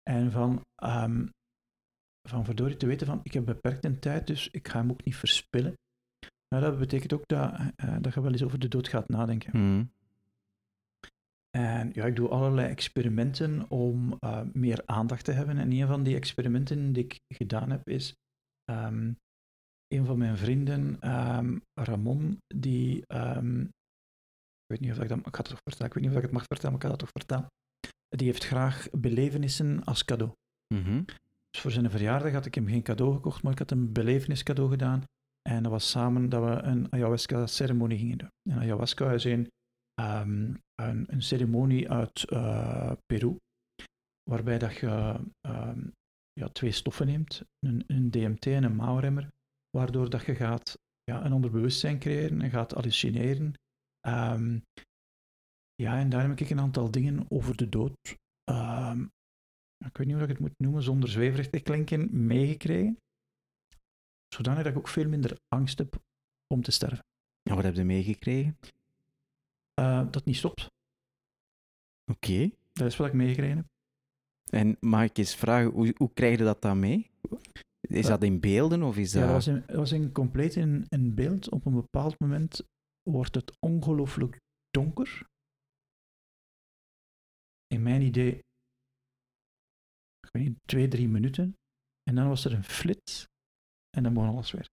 [0.03, 1.27] En van, ehm
[2.27, 5.15] van verdorie te weten van ik heb beperkte tijd, dus ik ga hem ook niet
[5.15, 5.73] verspillen.
[6.47, 9.59] Maar dat betekent ook dat, eh, dat je wel eens over de dood gaat nadenken.
[9.59, 9.83] Mhm.
[11.57, 15.57] En ja, ik doe allerlei experimenten om eh, meer aandacht te hebben.
[15.57, 18.15] En een van die experimenten die ik gedaan heb is,
[18.63, 19.11] ehm,
[19.87, 25.35] een van mijn vrienden, ehm, Ramon, die, ehm, ik weet niet of ik dat, ik
[25.35, 26.97] ga het toch vertellen, ik weet niet of ik het mag vertellen, maar ik ga
[26.97, 27.47] dat toch vertellen.
[28.09, 30.31] Die heeft graag belevenissen als cadeau.
[30.73, 31.03] Mhm.
[31.49, 34.69] Dus voor zijn verjaardag had ik hem geen cadeau gekocht, maar ik had een beleveniscadeau
[34.69, 35.03] gedaan.
[35.49, 38.29] En dat was samen dat we een ayahuasca-ceremonie gingen doen.
[38.49, 39.51] En ayahuasca is een,
[39.93, 43.37] ehm, een, ceremonie uit eh, Peru,
[44.29, 45.87] waarbij dat je ehm,
[46.33, 49.29] ja, twee stoffen neemt, een, een DMT en een mouwremmer,
[49.77, 53.53] waardoor dat je gaat ja, een onderbewustzijn creëren en gaat hallucineren.
[53.99, 54.59] Ehm,
[55.75, 58.17] ja, en daar heb ik een aantal dingen over de dood
[59.85, 62.97] ik weet niet hoe ik het moet noemen, zonder zweverig te klinken, meegekregen.
[64.35, 65.95] Zodanig dat ik ook veel minder angst heb
[66.53, 67.05] om te sterven.
[67.49, 68.57] En wat heb je meegekregen?
[69.73, 70.67] Eh, dat het niet stopt.
[72.11, 72.49] Oké.
[72.71, 73.65] Dat is wat ik meegekregen heb.
[74.51, 77.09] En mag ik eens vragen, hoe, hoe krijg je dat dan mee?
[77.81, 78.09] Is Ja.
[78.09, 79.21] dat in beelden of is dat...
[79.21, 81.49] Ja, dat was, in, dat was in compleet in, in beeld.
[81.49, 82.61] Op een bepaald moment
[83.09, 85.27] wordt het ongelooflijk donker.
[87.67, 88.31] In mijn idee,
[90.19, 91.55] ik weet niet, twee, drie minuten.
[92.03, 93.25] En dan was er een flits.
[93.95, 94.67] En dan begon alles weer.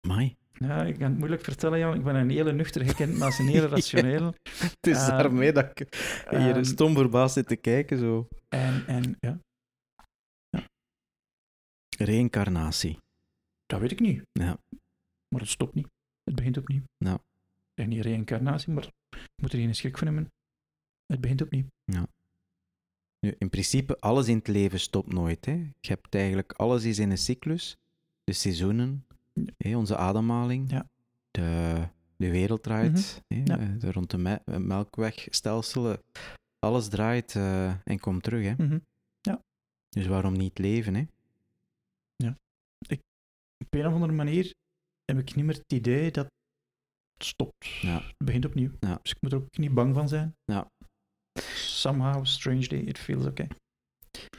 [0.00, 0.36] Amai.
[0.52, 1.94] Ja, ik kan het moeilijk vertellen, Jan.
[1.94, 4.34] Ik ben een hele nuchter gekend, maar een hele rationeel.
[4.42, 5.94] Het is Ehm, daarmee dat ik
[6.30, 8.28] hier ehm, stom verbaasd zit te kijken, zo.
[8.48, 9.38] En, en ja,
[11.98, 12.98] Reïncarnatie.
[13.66, 14.22] dat weet ik niet.
[14.32, 14.58] Ja.
[15.28, 15.86] Maar het stopt niet.
[16.22, 16.82] Het begint opnieuw.
[16.96, 17.14] Ja.
[17.14, 17.20] Ik
[17.74, 20.28] zeg niet reïncarnatie, maar je moet er geen schrik van hebben.
[21.06, 21.66] Het begint opnieuw.
[23.20, 25.44] Nu, in principe, alles in het leven stopt nooit.
[25.44, 25.52] Hè.
[25.80, 27.76] Je hebt eigenlijk, alles is in een cyclus.
[28.24, 29.42] De seizoenen, Ja.
[29.56, 30.88] hè, onze ademhaling, Ja.
[31.30, 31.82] de,
[32.16, 33.58] de wereld draait, hè, Ja.
[33.58, 35.96] eh, de, rond de me- melkwegstelsel,
[36.58, 38.44] alles draait eh, en komt terug.
[38.56, 38.64] Hè.
[38.64, 38.78] Mhm.
[39.88, 40.94] Dus waarom niet leven?
[40.94, 41.04] Hè?
[43.64, 44.54] Op een of andere manier
[45.04, 46.24] heb ik niet meer het idee dat
[47.16, 47.66] het stopt.
[47.66, 48.00] Ja.
[48.02, 48.70] Het begint opnieuw.
[48.80, 48.98] Ja.
[49.02, 50.36] Dus ik moet er ook niet bang van zijn.
[50.44, 50.70] Ja.
[51.80, 53.48] Somehow, strangely, it feels okay.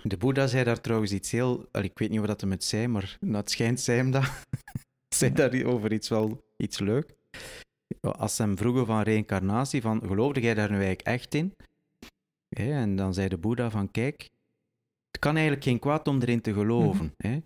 [0.03, 1.65] De Boeddha zei daar trouwens iets heel...
[1.71, 4.31] Ik weet niet wat dat hem het zei, maar nou, het schijnt zei hem dat.
[5.15, 7.15] zei daar over iets wel iets leuk.
[8.01, 11.55] Als ze hem vroegen van reïncarnatie, van geloofde jij daar nu eigenlijk echt in?
[12.49, 14.29] En dan zei de Boeddha van kijk,
[15.11, 17.13] het kan eigenlijk geen kwaad om erin te geloven.
[17.17, 17.39] hè.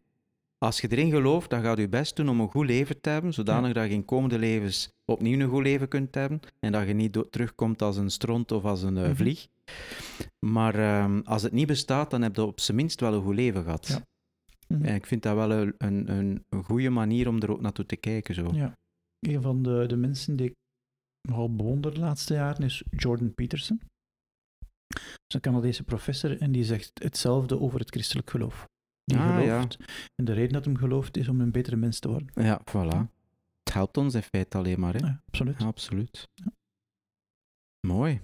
[0.58, 3.34] Als je erin gelooft, dan gaat je best doen om een goed leven te hebben,
[3.34, 6.94] zodanig dat je in komende levens opnieuw een goed leven kunt hebben en dat je
[6.94, 9.16] niet terugkomt als een stront of als een eh, Mhm.
[9.16, 9.48] vlieg.
[10.46, 13.36] Maar ehm, als het niet bestaat, dan heb je op zijn minst wel een goed
[13.36, 13.88] leven gehad.
[13.88, 14.02] Ja.
[14.68, 14.86] Mhm.
[14.86, 17.96] En ik vind dat wel een, een, een, goede manier om er ook naartoe te
[17.96, 18.36] kijken.
[18.36, 18.50] Zo.
[18.54, 18.78] Ja.
[19.20, 20.54] Een van de, de mensen die ik
[21.22, 23.80] nogal bewonder de laatste jaren is Jordan Peterson.
[24.88, 28.66] Dat is een Canadese professor en die zegt hetzelfde over het christelijk geloof.
[29.04, 29.78] Die Ah, gelooft,
[30.16, 32.30] en de reden dat hem gelooft is om een betere mens te worden.
[32.34, 33.14] Ja, voilà.
[33.64, 34.94] Het helpt ons in feite alleen maar.
[34.94, 35.00] Hè?
[35.00, 35.60] Ja, absoluut.
[35.60, 36.30] Ja, absoluut.
[37.88, 38.22] Mooi.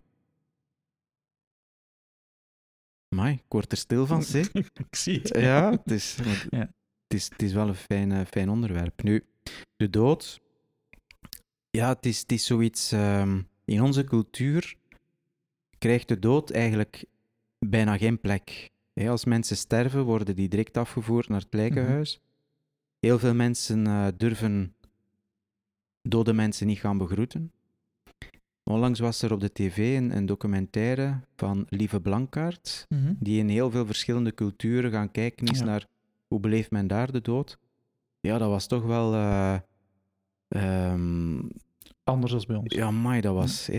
[3.14, 4.52] Amai, ik word er stil van, zeg.
[4.88, 5.38] ik zie het.
[5.38, 6.16] Ja, het is,
[6.50, 6.60] Ja.
[7.08, 9.04] het is, het is wel een fijn, eh, fijn onderwerp.
[9.04, 9.26] Nu,
[9.76, 10.42] de dood.
[11.70, 12.92] Ja, het is, het is zoiets.
[12.92, 14.76] ehm, in onze cultuur
[15.78, 17.06] krijgt de dood eigenlijk
[17.60, 18.70] bijna geen plek.
[18.94, 22.20] Als mensen sterven, worden die direct afgevoerd naar het lijkenhuis.
[23.00, 24.76] Heel veel mensen eh, durven
[26.02, 27.52] dode mensen niet gaan begroeten.
[28.72, 33.14] Onlangs was er op de tv een, een documentaire van Lieve Blankaert, Mhm.
[33.20, 35.66] die in heel veel verschillende culturen gaan kijken is Ja.
[35.66, 35.86] naar
[36.28, 37.58] hoe beleeft men daar de dood.
[38.20, 39.14] Ja, dat was toch wel...
[39.14, 39.56] eh,
[40.48, 41.40] ehm,
[42.04, 42.74] Anders dan bij ons.
[42.76, 43.70] ja, maar dat was,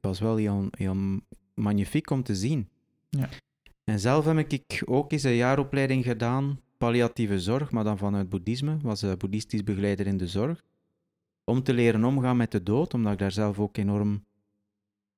[0.00, 0.96] was wel heel, heel
[1.54, 2.68] magnifiek om te zien.
[3.10, 3.28] Ja.
[3.84, 8.76] En zelf heb ik ook eens een jaaropleiding gedaan, palliatieve zorg, maar dan vanuit boeddhisme.
[8.82, 10.62] was een boeddhistisch begeleider in de zorg.
[11.44, 14.24] Om te leren omgaan met de dood, omdat ik daar zelf ook enorm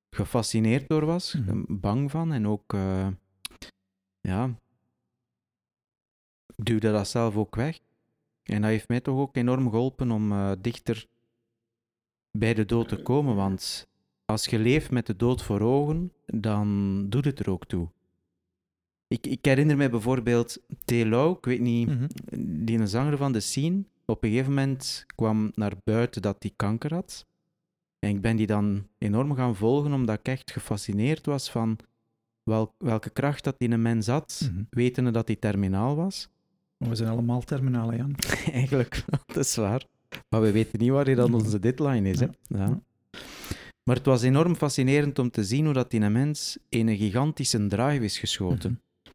[0.09, 1.63] gefascineerd door was, Mhm.
[1.67, 3.07] bang van en ook, eh,
[4.21, 4.45] ja,
[6.55, 7.79] ik duwde dat zelf ook weg.
[8.43, 11.07] En dat heeft mij toch ook enorm geholpen om eh, dichter
[12.31, 13.87] bij de dood te komen, want
[14.25, 17.89] als je leeft met de dood voor ogen, dan doet het er ook toe.
[19.07, 20.91] Ik, ik herinner me bijvoorbeeld T.
[20.91, 22.07] Lau, ik weet niet, Mhm.
[22.65, 26.51] die een zanger van de scene, op een gegeven moment kwam naar buiten dat hij
[26.55, 27.25] kanker had.
[27.99, 31.77] En ik ben die dan enorm gaan volgen, omdat ik echt gefascineerd was van
[32.43, 34.63] wel, welke kracht dat in een mens had, Mhm.
[34.69, 36.29] wetende dat hij terminaal was.
[36.77, 38.15] Maar We zijn allemaal terminalen, Jan.
[38.51, 39.85] Eigenlijk, dat is waar.
[40.29, 42.19] Maar we weten niet wanneer dan onze deadline is.
[42.19, 42.25] Hè?
[42.25, 42.33] Ja.
[42.65, 42.81] Ja.
[43.83, 46.97] Maar het was enorm fascinerend om te zien hoe dat in een mens in een
[46.97, 48.71] gigantische drive is geschoten.
[48.71, 49.11] Mhm.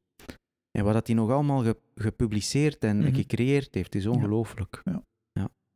[0.71, 3.15] En wat dat hij nog allemaal ge- gepubliceerd en Mhm.
[3.15, 4.83] gecreëerd heeft, is ongelooflijk.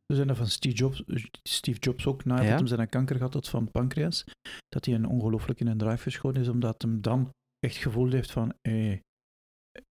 [0.07, 1.03] We zijn dat van Steve Jobs,
[1.43, 2.57] Steve Jobs ook, nadat Ja?
[2.57, 4.23] hij zijn kanker gehad had van pancreas,
[4.69, 8.31] dat hij een ongelooflijk in een drive geschoten is, omdat hem dan echt gevoeld heeft
[8.31, 8.99] van, hé,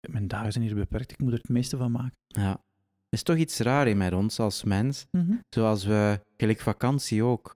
[0.09, 2.17] mijn dagen zijn hier beperkt, ik moet er het meeste van maken.
[2.27, 2.49] Ja.
[2.49, 5.05] Er is toch iets raar in met ons als mens.
[5.49, 7.55] Zoals we, gelijk vakantie ook.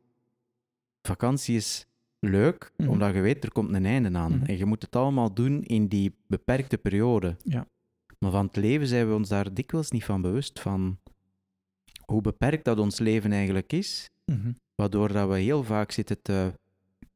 [1.07, 1.85] Vakantie is
[2.19, 2.89] leuk, Mhm.
[2.89, 4.35] omdat je weet, er komt een einde aan.
[4.37, 4.45] Mhm.
[4.45, 7.35] En je moet het allemaal doen in die beperkte periode.
[7.43, 7.65] Ja.
[8.19, 10.99] Maar van het leven zijn we ons daar dikwijls niet van bewust, van
[12.09, 14.09] hoe beperkt dat ons leven eigenlijk is.
[14.25, 14.51] Mhm.
[14.75, 16.53] Waardoor dat we heel vaak zitten te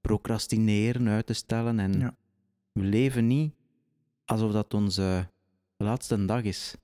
[0.02, 1.80] procrastineren, uit te stellen.
[1.80, 2.16] En Ja.
[2.72, 3.54] we leven niet
[4.26, 5.30] alsof dat onze
[5.78, 6.76] laatste dag is.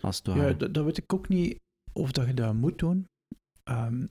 [0.00, 0.40] Als het ware.
[0.40, 1.58] Ja, dat, dat weet ik ook niet
[1.92, 3.06] of dat je dat moet doen.
[3.64, 4.06] Ehm,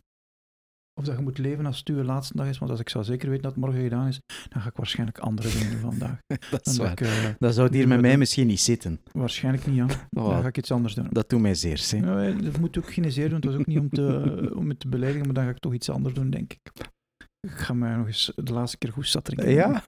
[0.99, 2.57] of dat je moet leven als het je laatste dag is.
[2.57, 5.17] Want als ik zou zeker weten dat het morgen gedaan is, dan ga ik waarschijnlijk
[5.19, 6.17] andere dingen doen vandaag.
[6.51, 6.95] dat is Dan waar.
[6.95, 8.99] dat ik, eh, Dat zou hier met mij misschien niet zitten.
[9.11, 9.81] waarschijnlijk niet.
[9.81, 11.07] Oh, Dan ga ik iets anders doen.
[11.11, 11.87] dat doet mij zeer.
[11.89, 11.97] Hè.
[12.27, 13.35] Ja, dat moet ook geen zeer doen.
[13.35, 15.73] Het was ook niet om, te, om het te beledigen, maar dan ga ik toch
[15.73, 16.59] iets anders doen, denk ik.
[17.39, 19.49] Ik ga mij nog eens de laatste keer goed zat drinken.
[19.49, 19.83] Ja?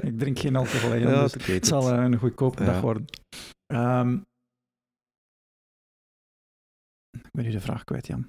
[0.00, 2.72] Ik drink geen alcohol, hè, Ja, dus het zal eh, een goedkope Ja.
[2.72, 3.04] dag worden.
[3.66, 4.12] Ehm,
[7.10, 8.26] ik ben nu de vraag kwijt, Jan.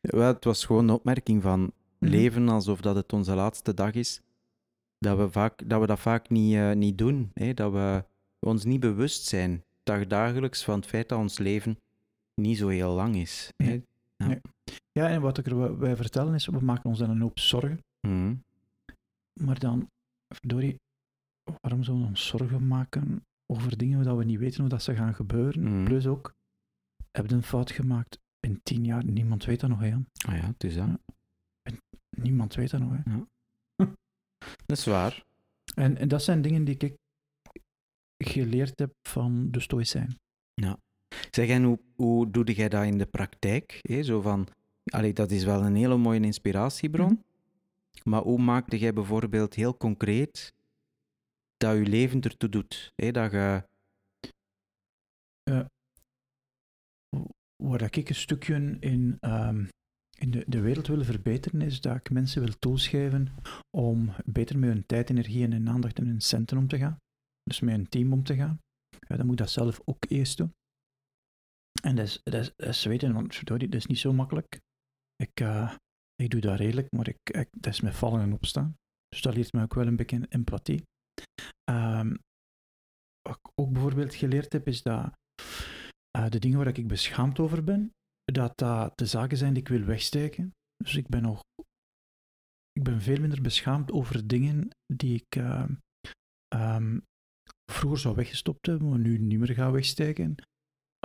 [0.00, 2.10] Wel, het was gewoon een opmerking van Mhm.
[2.12, 4.20] leven alsof dat het onze laatste dag is.
[4.98, 7.30] Dat we, vaak, dat, we dat vaak niet, eh, niet doen.
[7.34, 7.54] Hè?
[7.54, 8.04] Dat we
[8.38, 11.78] ons niet bewust zijn, dagdagelijks, van het feit dat ons leven
[12.34, 13.52] niet zo heel lang is.
[13.56, 13.82] Hè?
[14.16, 14.40] Nee.
[14.92, 17.78] Ja, en wat ik erbij vertellen is, we maken ons dan een hoop zorgen.
[18.00, 18.34] Mhm.
[19.40, 19.88] Maar dan,
[20.34, 20.76] verdorie,
[21.60, 24.94] waarom zouden we ons zorgen maken over dingen dat we niet weten hoe dat ze
[24.94, 25.62] gaan gebeuren?
[25.62, 25.84] Mhm.
[25.84, 26.32] Plus ook,
[27.10, 29.04] heb je een fout gemaakt in tien jaar?
[29.04, 29.94] Niemand weet dat nog, hè.
[30.26, 30.88] Ah ja, het is dat.
[32.16, 33.16] Niemand weet dat nog, hè.
[34.66, 35.24] Dat is waar.
[35.74, 36.96] En, en dat zijn dingen die ik
[38.24, 40.18] geleerd heb van de Stoïcijn.
[41.30, 43.78] Zeg, en hoe, hoe doe jij dat in de praktijk?
[43.82, 44.02] Hè?
[44.02, 44.48] Zo van,
[44.84, 47.12] allee, dat is wel een hele mooie inspiratiebron.
[47.12, 48.08] Mhm.
[48.08, 50.54] Maar hoe maakte jij bijvoorbeeld heel concreet
[51.56, 52.92] dat je leven ertoe doet?
[52.96, 53.10] Hè?
[53.10, 53.62] Dat je...
[57.62, 59.66] Waar ik een stukje in, ehm,
[60.18, 63.28] in de, de wereld wil verbeteren, is dat ik mensen wil geven
[63.76, 66.96] om beter met hun tijd, energie en hun aandacht en hun centen om te gaan.
[67.42, 68.58] Dus met een team om te gaan.
[69.08, 70.52] Ja, dan moet dat zelf ook eerst doen.
[71.82, 74.60] En dat is, dat is, dat is weten, want verdorie, dat is niet zo makkelijk.
[75.16, 75.74] Ik, eh,
[76.14, 78.76] ik doe dat redelijk, maar ik, ik, dat is met vallen en opstaan.
[79.08, 80.82] Dus dat leert mij ook wel een beetje empathie.
[81.64, 82.14] Ehm,
[83.22, 85.12] wat ik ook bijvoorbeeld geleerd heb, is dat
[86.18, 87.92] eh, de dingen waar ik beschaamd over ben,
[88.24, 90.54] dat dat de zaken zijn die ik wil wegsteken.
[90.76, 91.42] Dus ik ben nog...
[92.72, 95.68] Ik ben veel minder beschaamd over dingen die ik eh,
[96.48, 96.98] ehm,
[97.72, 100.34] vroeger zou weggestopt hebben, maar nu niet meer ga wegsteken.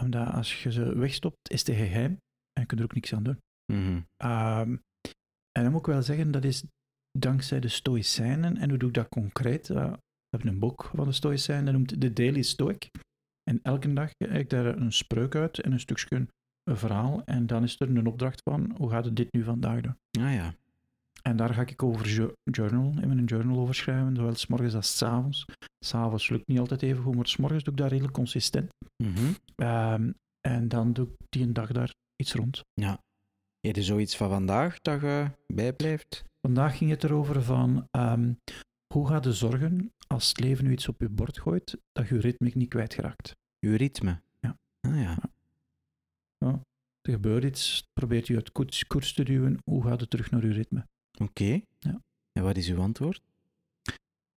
[0.01, 2.11] Omdat als je ze wegstopt, is het geheim
[2.53, 3.37] en je kunt er ook niks aan doen.
[3.73, 4.01] Mhm.
[4.17, 4.77] Ehm,
[5.51, 6.63] en dan moet ik wel zeggen, dat is
[7.17, 8.57] dankzij de Stoïcijnen.
[8.57, 9.69] En hoe doe ik dat concreet?
[9.69, 9.93] Eh,
[10.29, 12.89] hebben een boek van de Stoïcijnen, dat noemt de Daily Stoic.
[13.43, 16.27] En elke dag heb ik daar een spreuk uit en een stukje
[16.63, 17.21] een verhaal.
[17.25, 19.97] En dan is er een opdracht van, hoe gaat het dit nu vandaag doen?
[20.19, 20.53] Ah ja.
[21.21, 24.75] En daar ga ik over jo- journal, in mijn journal over schrijven, zowel s morgens
[24.75, 25.45] als s avonds.
[25.85, 28.71] S'avonds lukt niet altijd even goed, maar s morgens doe ik daar redelijk consistent.
[29.03, 29.33] Mhm.
[29.55, 32.61] Ehm, en dan doe ik die een dag daar iets rond.
[33.59, 36.23] Heb je zoiets van vandaag dat je bijblijft?
[36.41, 38.37] Vandaag ging het erover van hoe
[38.93, 42.15] hoe gaat je zorgen als het leven nu iets op je bord gooit, dat je
[42.15, 43.35] je ritme niet kwijtgeraakt.
[43.59, 44.21] Uw ritme?
[44.39, 44.57] Ja.
[44.79, 45.31] Ah ja.
[47.01, 50.45] Er gebeurt iets, probeert je uit koers, koers te duwen, hoe gaat het terug naar
[50.45, 50.87] je ritme?
[51.17, 51.61] Oké.
[51.79, 52.01] Ja.
[52.31, 53.21] En wat is uw antwoord?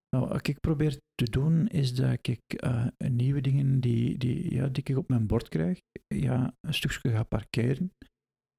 [0.10, 4.68] Nou, wat ik probeer te doen, is dat ik eh, nieuwe dingen die, die, ja,
[4.68, 7.92] die ik op mijn bord krijg, ja, een stukje ga parkeren,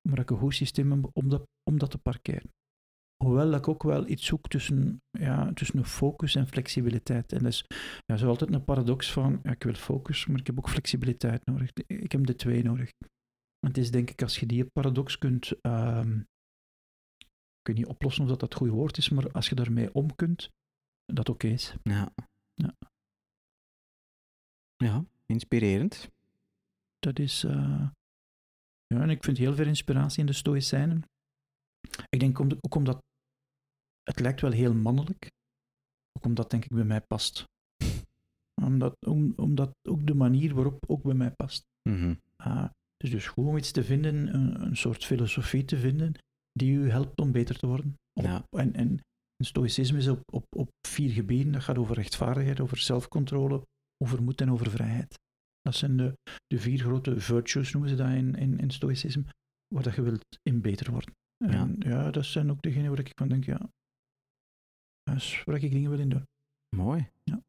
[0.02, 2.50] maar dat ik een goed systeem heb om dat, om dat te parkeren.
[3.24, 7.32] Hoewel ik ook wel iets zoek tussen, ja, tussen focus en flexibiliteit.
[7.32, 7.64] En dat is
[8.06, 11.46] ja, zo altijd een paradox van, ja, ik wil focus, maar ik heb ook flexibiliteit
[11.46, 11.72] nodig.
[11.86, 12.90] Ik heb de twee nodig.
[13.60, 16.20] En het is denk ik, als je die paradox kunt, ehm
[17.62, 19.94] kun je niet oplossen of dat dat het goede woord is, maar als je daarmee
[19.94, 20.50] om kunt,
[21.04, 21.74] dat oké is.
[21.82, 22.12] Ja.
[22.54, 22.74] Ja.
[24.76, 26.10] Ja, inspirerend.
[26.98, 27.44] Dat is.
[27.44, 27.88] eh,
[28.86, 31.02] ja, en ik vind heel veel inspiratie in de Stoïcijnen.
[32.08, 32.98] Ik denk ook omdat
[34.02, 35.30] het lijkt wel heel mannelijk,
[36.18, 37.44] ook omdat denk ik bij mij past.
[38.64, 41.62] Omdat, om, omdat ook de manier waarop ook bij mij past.
[42.36, 46.12] Ah, het is dus goed om iets te vinden, een, een soort filosofie te vinden,
[46.52, 47.94] die u helpt om beter te worden.
[48.12, 48.44] Op- Ja.
[48.56, 48.88] En, en,
[49.36, 51.52] en stoïcisme is op, op, op vier gebieden.
[51.52, 53.62] Dat gaat over rechtvaardigheid, over zelfcontrole,
[54.04, 55.14] over moed en over vrijheid.
[55.60, 56.12] Dat zijn de,
[56.46, 59.24] de vier grote virtues, noemen ze dat in, in, in stoïcisme,
[59.74, 61.12] waar dat je wilt in beter worden.
[61.36, 63.70] En ja, dat zijn ook degenen waar ik van denk, ja,
[65.02, 66.26] dat is waar ik dingen wil in doen.
[66.76, 67.10] Mooi.
[67.24, 67.42] Ja.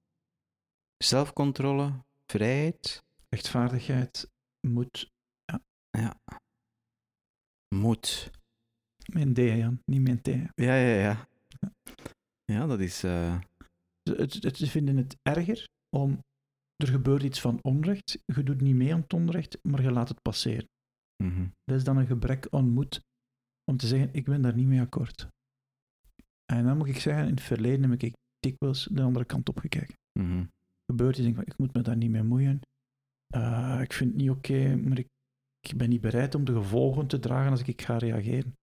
[0.98, 4.30] Zelfcontrole, vrijheid, Rechtvaardigheid,
[4.68, 5.12] moed,
[7.76, 8.32] moed.
[9.14, 10.28] mijn D, Jan, niet mijn T.
[10.28, 11.28] Ja, ja, ja.
[12.46, 13.04] Ja, dat is...
[13.04, 13.40] eh,
[14.10, 16.26] het, het, ze vinden het erger om.
[16.76, 20.10] Er gebeurt iets van onrecht, je doet niet mee aan het onrecht, maar je laat
[20.10, 20.68] het passeren.
[21.24, 21.48] mhm.
[21.64, 23.02] Dat is dan een gebrek aan moed
[23.72, 25.28] om te zeggen: Ik ben daar niet mee akkoord.
[26.46, 29.60] En dan moet ik zeggen: In het verleden heb ik dikwijls de andere kant op
[29.60, 29.96] gekeken.
[30.20, 30.46] Mhm.
[30.86, 32.60] Gebeurt iets, denk ik: van, Ik moet me daar niet mee moeien.
[33.28, 35.08] Eh, ik vind het niet oké, maar ik,
[35.60, 38.56] ik ben niet bereid om de gevolgen te dragen als ik ga reageren.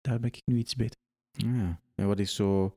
[0.00, 0.98] Daar ben ik nu iets beter.
[1.30, 1.80] Ja.
[1.94, 2.76] En wat is zo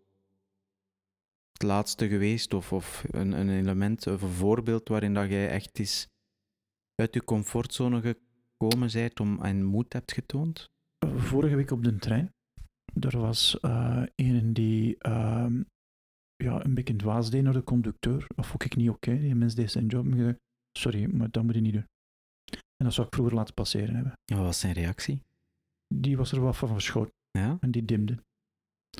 [1.51, 5.79] het laatste geweest, of, of een, een element, of een voorbeeld waarin dat jij echt
[5.79, 6.07] eens
[6.95, 10.69] uit je comfortzone gekomen bent om, en moed hebt getoond?
[11.15, 12.33] Vorige week op de trein.
[12.99, 15.61] Er was eh een die ehm,
[16.35, 18.25] ja, een beetje dwaas deed naar de conducteur.
[18.35, 19.19] Dat vond ik niet oké.
[19.19, 20.05] Die mens deed zijn job.
[20.13, 20.35] Zei,
[20.77, 21.85] sorry, maar dat moet je niet doen.
[22.51, 24.13] En dat zou ik vroeger laten passeren hebben.
[24.25, 25.21] En wat was zijn reactie?
[25.95, 27.57] Die was er wat van verschoten Ja?
[27.59, 28.23] en die dimde.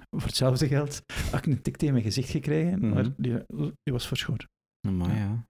[0.10, 2.90] Voor hetzelfde geld had ik een tik tegen mijn gezicht gekregen, Mhm.
[2.94, 3.44] maar die,
[3.84, 4.50] die was verschoten.
[4.88, 5.48] Maar Ja.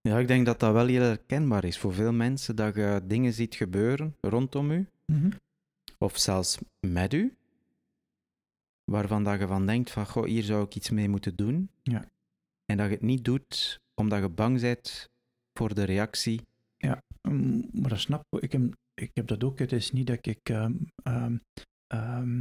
[0.00, 0.18] ja.
[0.18, 3.54] Ik denk dat dat wel heel herkenbaar is voor veel mensen, dat je dingen ziet
[3.54, 4.88] gebeuren rondom u,
[5.98, 7.36] of zelfs met u,
[8.90, 11.70] waarvan dat je van denkt van, goh, hier zou ik iets mee moeten doen.
[11.82, 12.10] Ja.
[12.64, 15.10] En dat je het niet doet omdat je bang bent
[15.58, 16.42] voor de reactie.
[17.28, 18.42] Mm, maar dat snap ik.
[18.42, 19.58] Ik heb, ik heb dat ook.
[19.58, 20.48] Het is niet dat ik.
[20.48, 21.36] ehm, ehm,
[21.86, 22.40] ehm,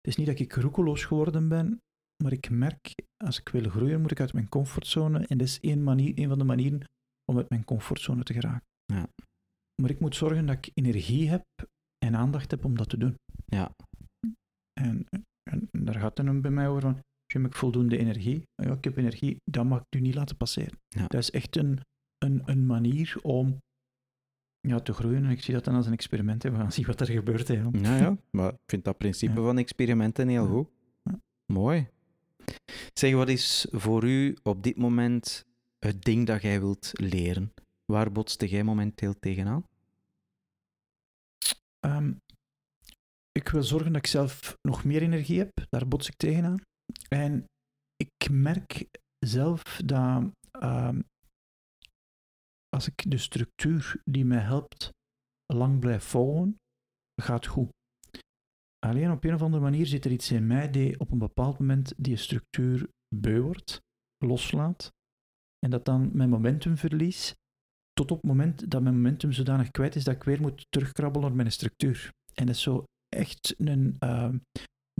[0.00, 1.80] het is niet dat ik roekeloos geworden ben,
[2.22, 5.26] maar ik merk, als ik wil groeien, moet ik uit mijn comfortzone.
[5.26, 6.84] En dat is één, manier, één van de manieren
[7.24, 8.66] om uit mijn comfortzone te geraken.
[8.84, 9.08] Ja.
[9.82, 11.44] Maar ik moet zorgen dat ik energie heb
[12.02, 13.14] en aandacht heb om dat te doen.
[13.44, 13.70] Ja.
[14.80, 15.06] En,
[15.50, 18.42] en, daar gaat het bij mij over van, Jim, ik voldoende energie.
[18.54, 20.78] Ja, ik heb energie, dat mag ik nu niet laten passeren.
[20.88, 21.06] Ja.
[21.06, 21.80] Dat is echt een,
[22.18, 23.58] een, een manier om
[24.60, 25.24] ja, te groeien.
[25.24, 26.42] En ik zie dat dan als een experiment.
[26.42, 26.50] Hè.
[26.50, 27.48] We gaan zien wat er gebeurt.
[27.48, 27.54] Hè.
[27.54, 29.46] Ja, ja, maar ik vind dat principe Ja.
[29.46, 30.68] van experimenten heel goed.
[31.02, 31.20] Ja.
[31.52, 31.88] Mooi.
[32.92, 35.44] Zeg, wat is voor u op dit moment
[35.78, 37.52] het ding dat jij wilt leren?
[37.84, 39.64] Waar botste jij momenteel tegenaan?
[41.86, 42.14] Ehm,
[43.32, 45.50] ik wil zorgen dat ik zelf nog meer energie heb.
[45.68, 46.60] Daar bots ik tegenaan.
[47.08, 47.44] En
[47.96, 51.00] ik merk zelf dat ehm,
[52.68, 54.90] als ik de structuur die mij helpt
[55.46, 56.56] lang blijf volgen,
[57.22, 57.70] gaat goed.
[58.78, 61.58] Alleen op een of andere manier zit er iets in mij die op een bepaald
[61.58, 63.80] moment die structuur beu wordt,
[64.24, 64.90] loslaat,
[65.58, 67.34] en dat dan mijn momentum verlies,
[67.92, 71.28] tot op het moment dat mijn momentum zodanig kwijt is dat ik weer moet terugkrabbelen
[71.28, 72.10] naar mijn structuur.
[72.34, 74.38] En dat is zo echt een, ehm,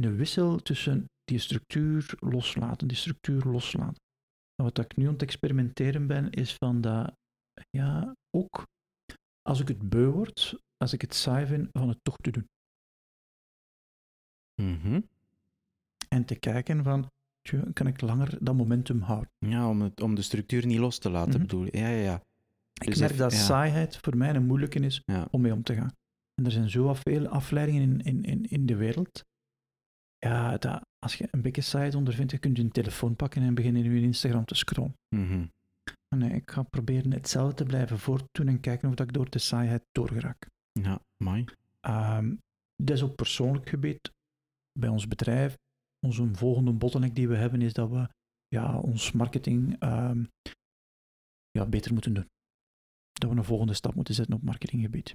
[0.01, 4.01] een wissel tussen die structuur loslaten, die structuur loslaten.
[4.55, 7.13] En wat ik nu aan het experimenteren ben, is van dat,
[7.71, 8.65] ja, ook
[9.43, 12.47] als ik het beu word, als ik het saai vind, van het toch te doen.
[14.63, 15.01] Mhm.
[16.09, 17.09] En te kijken van,
[17.73, 19.31] kan ik langer dat momentum houden?
[19.39, 21.41] Ja, om, het, om de structuur niet los te laten, Mhm.
[21.41, 21.77] bedoel je.
[21.77, 22.21] Ja, ja, ja.
[22.83, 23.39] Ik Dus merk even- dat ja.
[23.39, 25.29] saaiheid voor mij een moeilijke is Ja.
[25.31, 25.91] om mee om te gaan.
[26.35, 29.25] En er zijn zo veel afleidingen in, in, in, in de wereld.
[30.19, 33.55] Ja, dat, als je een beetje saaiheid ondervindt, je kunt je een telefoon pakken en
[33.55, 34.95] beginnen in je Instagram te scrollen.
[36.09, 39.31] Maar Nee, ik ga proberen hetzelfde te blijven voortdoen en kijken of dat ik door
[39.31, 40.47] de saaiheid doorgeraak.
[40.73, 41.45] Ja, mooi.
[41.81, 42.35] Ehm,
[42.77, 44.13] dat is op persoonlijk gebied.
[44.79, 45.57] Bij ons bedrijf,
[46.07, 48.09] onze volgende bottleneck die we hebben, is dat we
[48.49, 50.25] ja, ons marketing ehm,
[51.51, 52.27] ja, beter moeten doen.
[53.23, 55.15] Dat we een volgende stap moeten zetten op marketinggebied.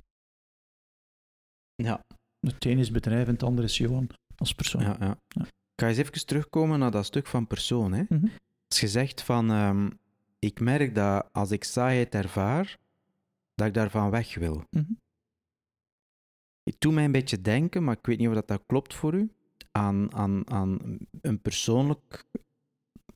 [1.76, 2.04] Ja.
[2.40, 4.82] Het ene is bedrijf en het andere is Johan als persoon.
[4.82, 5.18] Ja, ja.
[5.28, 5.42] Ja.
[5.46, 7.94] Ik ga eens even terugkomen naar dat stuk van persoon.
[7.94, 8.04] Hè.
[8.10, 8.28] Mhm.
[8.68, 9.90] Als je zegt van, ehm,
[10.40, 12.78] ik merk dat als ik saaiheid ervaar,
[13.54, 14.64] dat ik daarvan weg wil.
[14.70, 14.92] Mhm.
[16.64, 19.14] Het doet mij een beetje denken, maar ik weet niet of dat, dat klopt voor
[19.14, 19.32] u,
[19.72, 22.26] aan, aan, aan een persoonlijk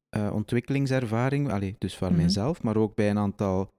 [0.10, 2.18] eh, ontwikkelingservaring, allee, dus van Mhm.
[2.18, 3.72] mijzelf, maar ook bij een aantal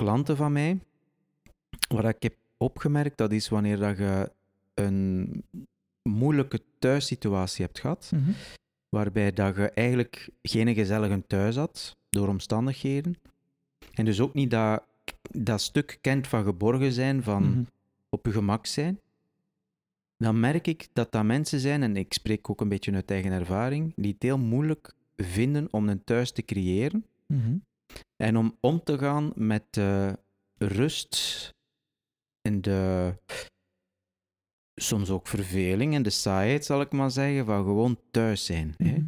[0.00, 0.78] klanten van mij.
[1.88, 4.30] Wat ik heb opgemerkt, dat is wanneer dat je
[4.74, 5.44] een
[6.02, 8.30] moeilijke thuissituatie hebt gehad, Mhm.
[8.88, 13.14] waarbij dat je eigenlijk geen gezellige thuis had, door omstandigheden.
[13.94, 14.82] En dus ook niet dat,
[15.30, 17.62] dat stuk kent van geborgen zijn, van Mhm.
[18.08, 19.00] op je gemak zijn.
[20.16, 23.32] Dan merk ik dat dat mensen zijn, en ik spreek ook een beetje uit eigen
[23.32, 27.04] ervaring, die het heel moeilijk vinden om een thuis te creëren.
[27.26, 27.56] Mhm.
[28.16, 30.18] En om om te gaan met de
[30.56, 31.48] rust
[32.40, 33.14] en de
[34.74, 38.74] soms ook verveling en de saaiheid, zal ik maar zeggen, van gewoon thuis zijn.
[38.76, 38.92] Hè?
[38.92, 39.06] Mhm.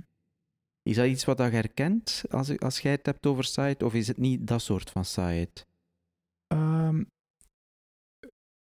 [0.83, 4.09] Is dat iets wat je herkent als, als jij het hebt over saaiheid, of is
[4.09, 5.67] het niet dat soort van saaiheid?
[6.47, 7.01] Ehm,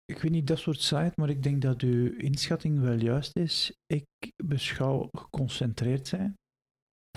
[0.05, 3.73] ik weet niet dat soort site, maar ik denk dat uw inschatting wel juist is.
[3.85, 4.05] Ik
[4.35, 6.33] beschouw geconcentreerd zijn.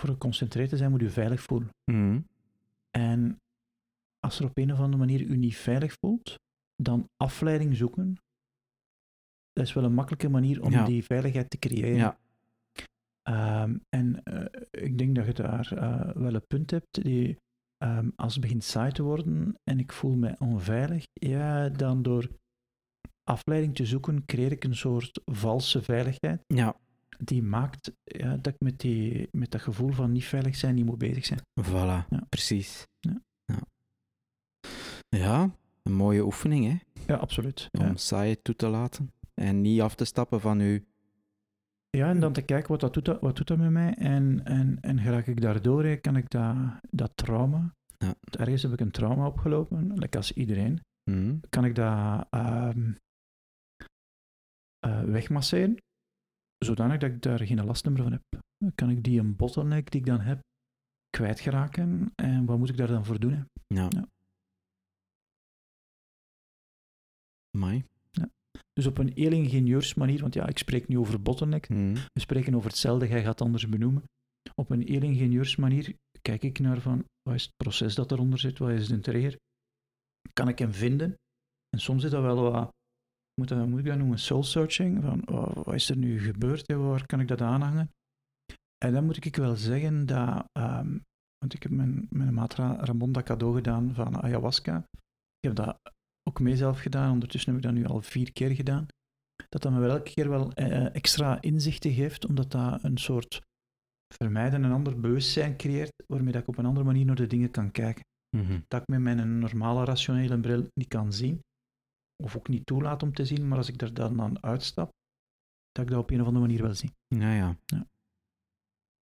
[0.00, 1.68] Voor geconcentreerd te zijn moet u veilig voelen.
[1.84, 2.20] Mhm.
[2.90, 3.36] En
[4.20, 6.34] als er op een of andere manier u niet veilig voelt,
[6.82, 8.16] dan afleiding zoeken.
[9.52, 10.84] Dat is wel een makkelijke manier om Ja.
[10.84, 11.96] die veiligheid te creëren.
[11.96, 12.18] Ja.
[13.22, 17.02] Ehm, en eh, ik denk dat je daar eh, wel een punt hebt.
[17.02, 17.36] Die,
[17.76, 22.28] ehm, als het begint saai te worden en ik voel me onveilig, ja, dan door
[23.24, 26.42] afleiding te zoeken, creëer ik een soort valse veiligheid.
[26.46, 26.76] Ja,
[27.18, 30.84] Die maakt ja, dat ik met, die, met dat gevoel van niet veilig zijn niet
[30.84, 31.40] moet bezig zijn.
[31.60, 32.26] voilà, Ja.
[32.28, 32.86] precies.
[33.00, 33.20] Ja.
[33.44, 33.58] Ja.
[35.08, 35.50] Ja,
[35.82, 36.76] een mooie oefening, hè?
[37.06, 37.68] Ja, absoluut.
[37.78, 39.12] Om saaiheid toe te laten.
[39.34, 40.78] En niet af te stappen van uw...
[41.90, 44.44] Ja, en dan te kijken wat dat doet, dat, wat doet dat met mij en,
[44.44, 46.56] en, en geraak ik daardoor, hè, kan ik dat,
[46.90, 48.14] dat trauma, Ja.
[48.30, 51.36] ergens heb ik een trauma opgelopen, lekker als iedereen, Mhm.
[51.48, 52.92] kan ik dat ehm,
[54.78, 55.76] eh, wegmasseren,
[56.58, 58.22] zodanig dat ik daar geen last meer van heb.
[58.74, 60.40] Kan ik die een bottleneck die ik dan heb
[61.10, 63.32] kwijtgeraken en wat moet ik daar dan voor doen?
[63.32, 63.42] Hè?
[63.74, 63.88] Ja.
[63.90, 64.08] Ja.
[67.56, 67.84] Amai.
[68.72, 71.94] Dus op een heel ingenieursmanier, want ja, ik spreek nu over bottleneck, Mhm.
[71.94, 74.02] we spreken over hetzelfde, jij gaat het anders benoemen.
[74.54, 78.58] Op een heel ingenieursmanier kijk ik naar van, wat is het proces dat eronder zit,
[78.58, 79.36] wat is de trigger?
[80.32, 81.14] Kan ik hem vinden?
[81.68, 82.72] En soms is dat wel wat,
[83.38, 86.72] moet, dat, moet ik dat noemen, soul searching, van oh, wat is er nu gebeurd,
[86.72, 87.90] waar kan ik dat aanhangen?
[88.84, 90.98] En dan moet ik wel zeggen dat, ehm,
[91.38, 94.76] want ik heb mijn, mijn maat Ra- Ramon dat cadeau gedaan van ayahuasca.
[95.40, 95.78] Ik heb dat
[96.28, 98.86] ook mee zelf gedaan, ondertussen heb ik dat nu al vier keer gedaan.
[99.48, 103.40] Dat dat me wel elke keer wel eh, extra inzichten geeft, omdat dat een soort
[104.14, 107.50] vermijden een ander bewustzijn creëert, waarmee dat ik op een andere manier naar de dingen
[107.50, 108.04] kan kijken.
[108.36, 108.60] Mhm.
[108.68, 111.40] Dat ik met mijn normale rationele bril niet kan zien,
[112.22, 114.90] of ook niet toelaat om te zien, maar als ik er dan aan uitstap,
[115.72, 116.92] dat ik dat op een of andere manier wel zie.
[117.06, 117.56] Ja, ja.
[117.64, 117.86] Ja.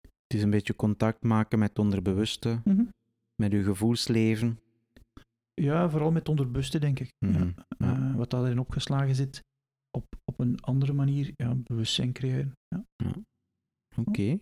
[0.01, 2.61] Het is een beetje contact maken met het onderbewuste,
[3.43, 4.59] met uw gevoelsleven.
[5.55, 7.13] Ja, vooral met het onderbewuste, denk ik.
[7.19, 7.33] Mhm.
[7.33, 7.55] Ja.
[7.79, 8.11] Ja.
[8.11, 9.43] Eh, wat daarin opgeslagen zit,
[9.91, 12.53] op, op een andere manier ja, bewustzijn creëren.
[12.69, 12.85] Ja.
[13.97, 14.39] Oké.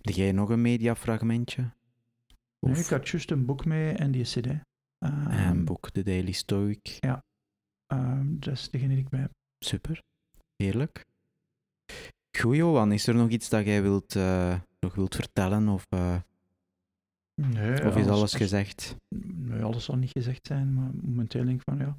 [0.00, 1.70] Heb jij nog een mediafragmentje?
[2.66, 4.46] Nee, ik had juist een boek mee en die cd.
[4.98, 6.98] Ehm, een boek, The Daily Stoic.
[7.94, 9.30] Ehm, dat is degene die ik bij heb.
[9.64, 10.02] Super.
[10.56, 11.04] Heerlijk.
[12.38, 12.92] Goed, Johan.
[12.92, 15.68] Is er nog iets dat jij wilt, eh, nog wilt vertellen?
[15.68, 16.16] Of, eh,
[17.34, 18.96] Nee, of is alles gezegd?
[19.24, 21.98] Nee, alles zal niet gezegd zijn, maar momenteel denk ik van ja,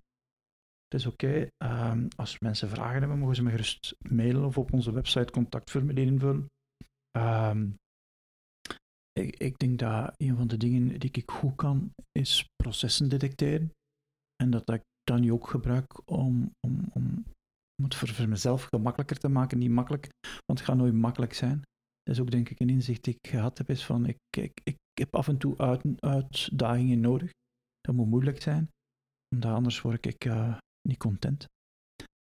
[0.87, 1.47] Het is oké.
[1.57, 6.05] Ehm, als mensen vragen hebben, mogen ze me gerust mailen of op onze website contactformulier
[6.05, 6.47] invullen.
[7.11, 7.69] Ehm,
[9.11, 13.71] ik, ik denk dat een van de dingen die ik goed kan, is processen detecteren.
[14.35, 17.24] En dat ik dat nu ook gebruik om, om, om,
[17.78, 19.58] om het voor, voor mezelf gemakkelijker te maken.
[19.58, 20.08] Niet makkelijk,
[20.45, 21.62] want het gaat nooit makkelijk zijn.
[22.03, 24.60] Dat is ook denk ik een inzicht die ik gehad heb, is van ik, ik,
[24.64, 27.32] ik heb af en toe uit, uitdagingen nodig.
[27.82, 28.70] Dat moet moeilijk zijn,
[29.36, 31.45] omdat anders word ik eh, niet content.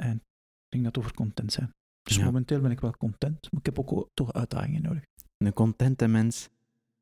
[0.04, 1.70] En ik denk dat over content zijn.
[2.02, 2.26] Dus Ja.
[2.26, 5.04] momenteel ben ik wel content, maar ik heb ook toch uitdagingen nodig.
[5.38, 6.50] Een contente mens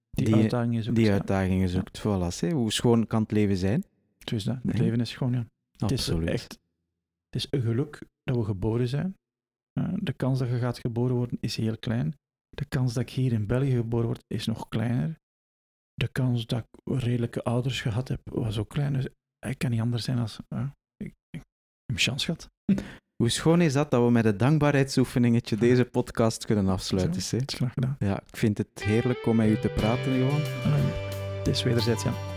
[0.09, 1.03] Die, Die- uitdagingen zoeken.
[1.03, 1.99] die uitdagingen zoekt.
[1.99, 3.83] Voilà, hoe schoon kan het leven zijn?
[4.19, 4.45] Dat.
[4.45, 5.45] Het leven is gewoon, ja.
[5.77, 6.29] Het is Absoluut.
[6.29, 6.59] echt
[7.29, 9.15] het is een geluk dat we geboren zijn.
[9.79, 12.15] Eh, de kans dat je gaat geboren worden is heel klein.
[12.49, 15.17] De kans dat ik hier in België geboren word is nog kleiner.
[15.93, 18.93] De kans dat ik redelijke ouders gehad heb was ook klein.
[18.93, 19.07] Dus
[19.47, 21.13] ik kan niet anders zijn als eh, ik,
[21.85, 22.49] een chance gehad.
[23.23, 27.21] Hoe schoon is dat dat we met een dankbaarheidsoefeningetje deze podcast kunnen afsluiten?
[27.21, 27.41] Zo, hè?
[27.41, 27.95] het is graag gedaan.
[27.99, 30.41] Ja, ik vind het heerlijk om met u te praten, Johan.
[30.41, 32.36] Eh, het is wederzijds, ja.